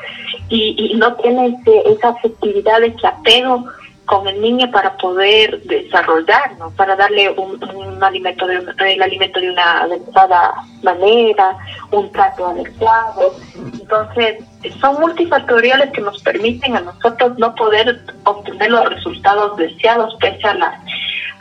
y, 0.49 0.95
no 0.95 1.13
tiene 1.17 1.55
esa 1.85 2.09
afectividad, 2.09 2.83
ese 2.83 3.05
apego 3.05 3.65
con 4.09 4.27
el 4.27 4.41
niño 4.41 4.71
para 4.71 4.97
poder 4.97 5.61
desarrollar, 5.65 6.57
¿no? 6.57 6.71
para 6.71 6.95
darle 6.95 7.29
un, 7.29 8.03
alimento 8.03 8.47
de 8.47 8.55
el 8.55 9.01
alimento 9.03 9.39
de 9.39 9.51
una 9.51 9.81
adecuada 9.81 10.51
manera, 10.81 11.55
un 11.91 12.11
trato 12.11 12.47
adecuado. 12.47 13.35
Entonces, 13.55 14.43
son 14.81 14.99
multifactoriales 14.99 15.91
que 15.91 16.01
nos 16.01 16.23
permiten 16.23 16.75
a 16.75 16.81
nosotros 16.81 17.37
no 17.37 17.53
poder 17.53 18.01
obtener 18.23 18.71
los 18.71 18.89
resultados 18.89 19.55
deseados 19.57 20.15
pese 20.19 20.47
a, 20.47 20.55
la, 20.55 20.81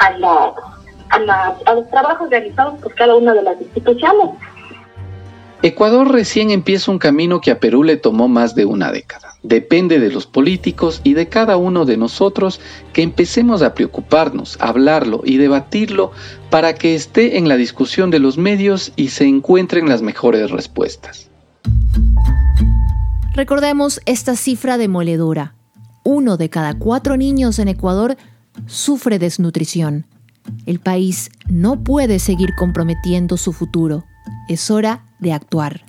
a, 0.00 0.10
la, 0.18 1.54
a 1.64 1.72
los 1.72 1.88
trabajos 1.88 2.28
realizados 2.28 2.78
por 2.82 2.94
cada 2.96 3.14
una 3.14 3.32
de 3.32 3.44
las 3.44 3.58
instituciones. 3.62 4.28
Ecuador 5.60 6.12
recién 6.12 6.52
empieza 6.52 6.92
un 6.92 7.00
camino 7.00 7.40
que 7.40 7.50
a 7.50 7.58
Perú 7.58 7.82
le 7.82 7.96
tomó 7.96 8.28
más 8.28 8.54
de 8.54 8.64
una 8.64 8.92
década. 8.92 9.34
Depende 9.42 9.98
de 9.98 10.10
los 10.10 10.24
políticos 10.24 11.00
y 11.02 11.14
de 11.14 11.28
cada 11.28 11.56
uno 11.56 11.84
de 11.84 11.96
nosotros 11.96 12.60
que 12.92 13.02
empecemos 13.02 13.62
a 13.62 13.74
preocuparnos, 13.74 14.56
hablarlo 14.60 15.22
y 15.24 15.36
debatirlo 15.36 16.12
para 16.48 16.76
que 16.76 16.94
esté 16.94 17.38
en 17.38 17.48
la 17.48 17.56
discusión 17.56 18.10
de 18.10 18.20
los 18.20 18.38
medios 18.38 18.92
y 18.94 19.08
se 19.08 19.24
encuentren 19.24 19.88
las 19.88 20.00
mejores 20.00 20.52
respuestas. 20.52 21.28
Recordemos 23.34 24.00
esta 24.06 24.36
cifra 24.36 24.78
demoledora. 24.78 25.54
Uno 26.04 26.36
de 26.36 26.50
cada 26.50 26.78
cuatro 26.78 27.16
niños 27.16 27.58
en 27.58 27.66
Ecuador 27.66 28.16
sufre 28.66 29.18
desnutrición. 29.18 30.06
El 30.66 30.78
país 30.78 31.30
no 31.48 31.82
puede 31.82 32.20
seguir 32.20 32.50
comprometiendo 32.56 33.36
su 33.36 33.52
futuro. 33.52 34.04
Es 34.48 34.70
hora 34.70 35.02
de 35.18 35.32
actuar. 35.32 35.87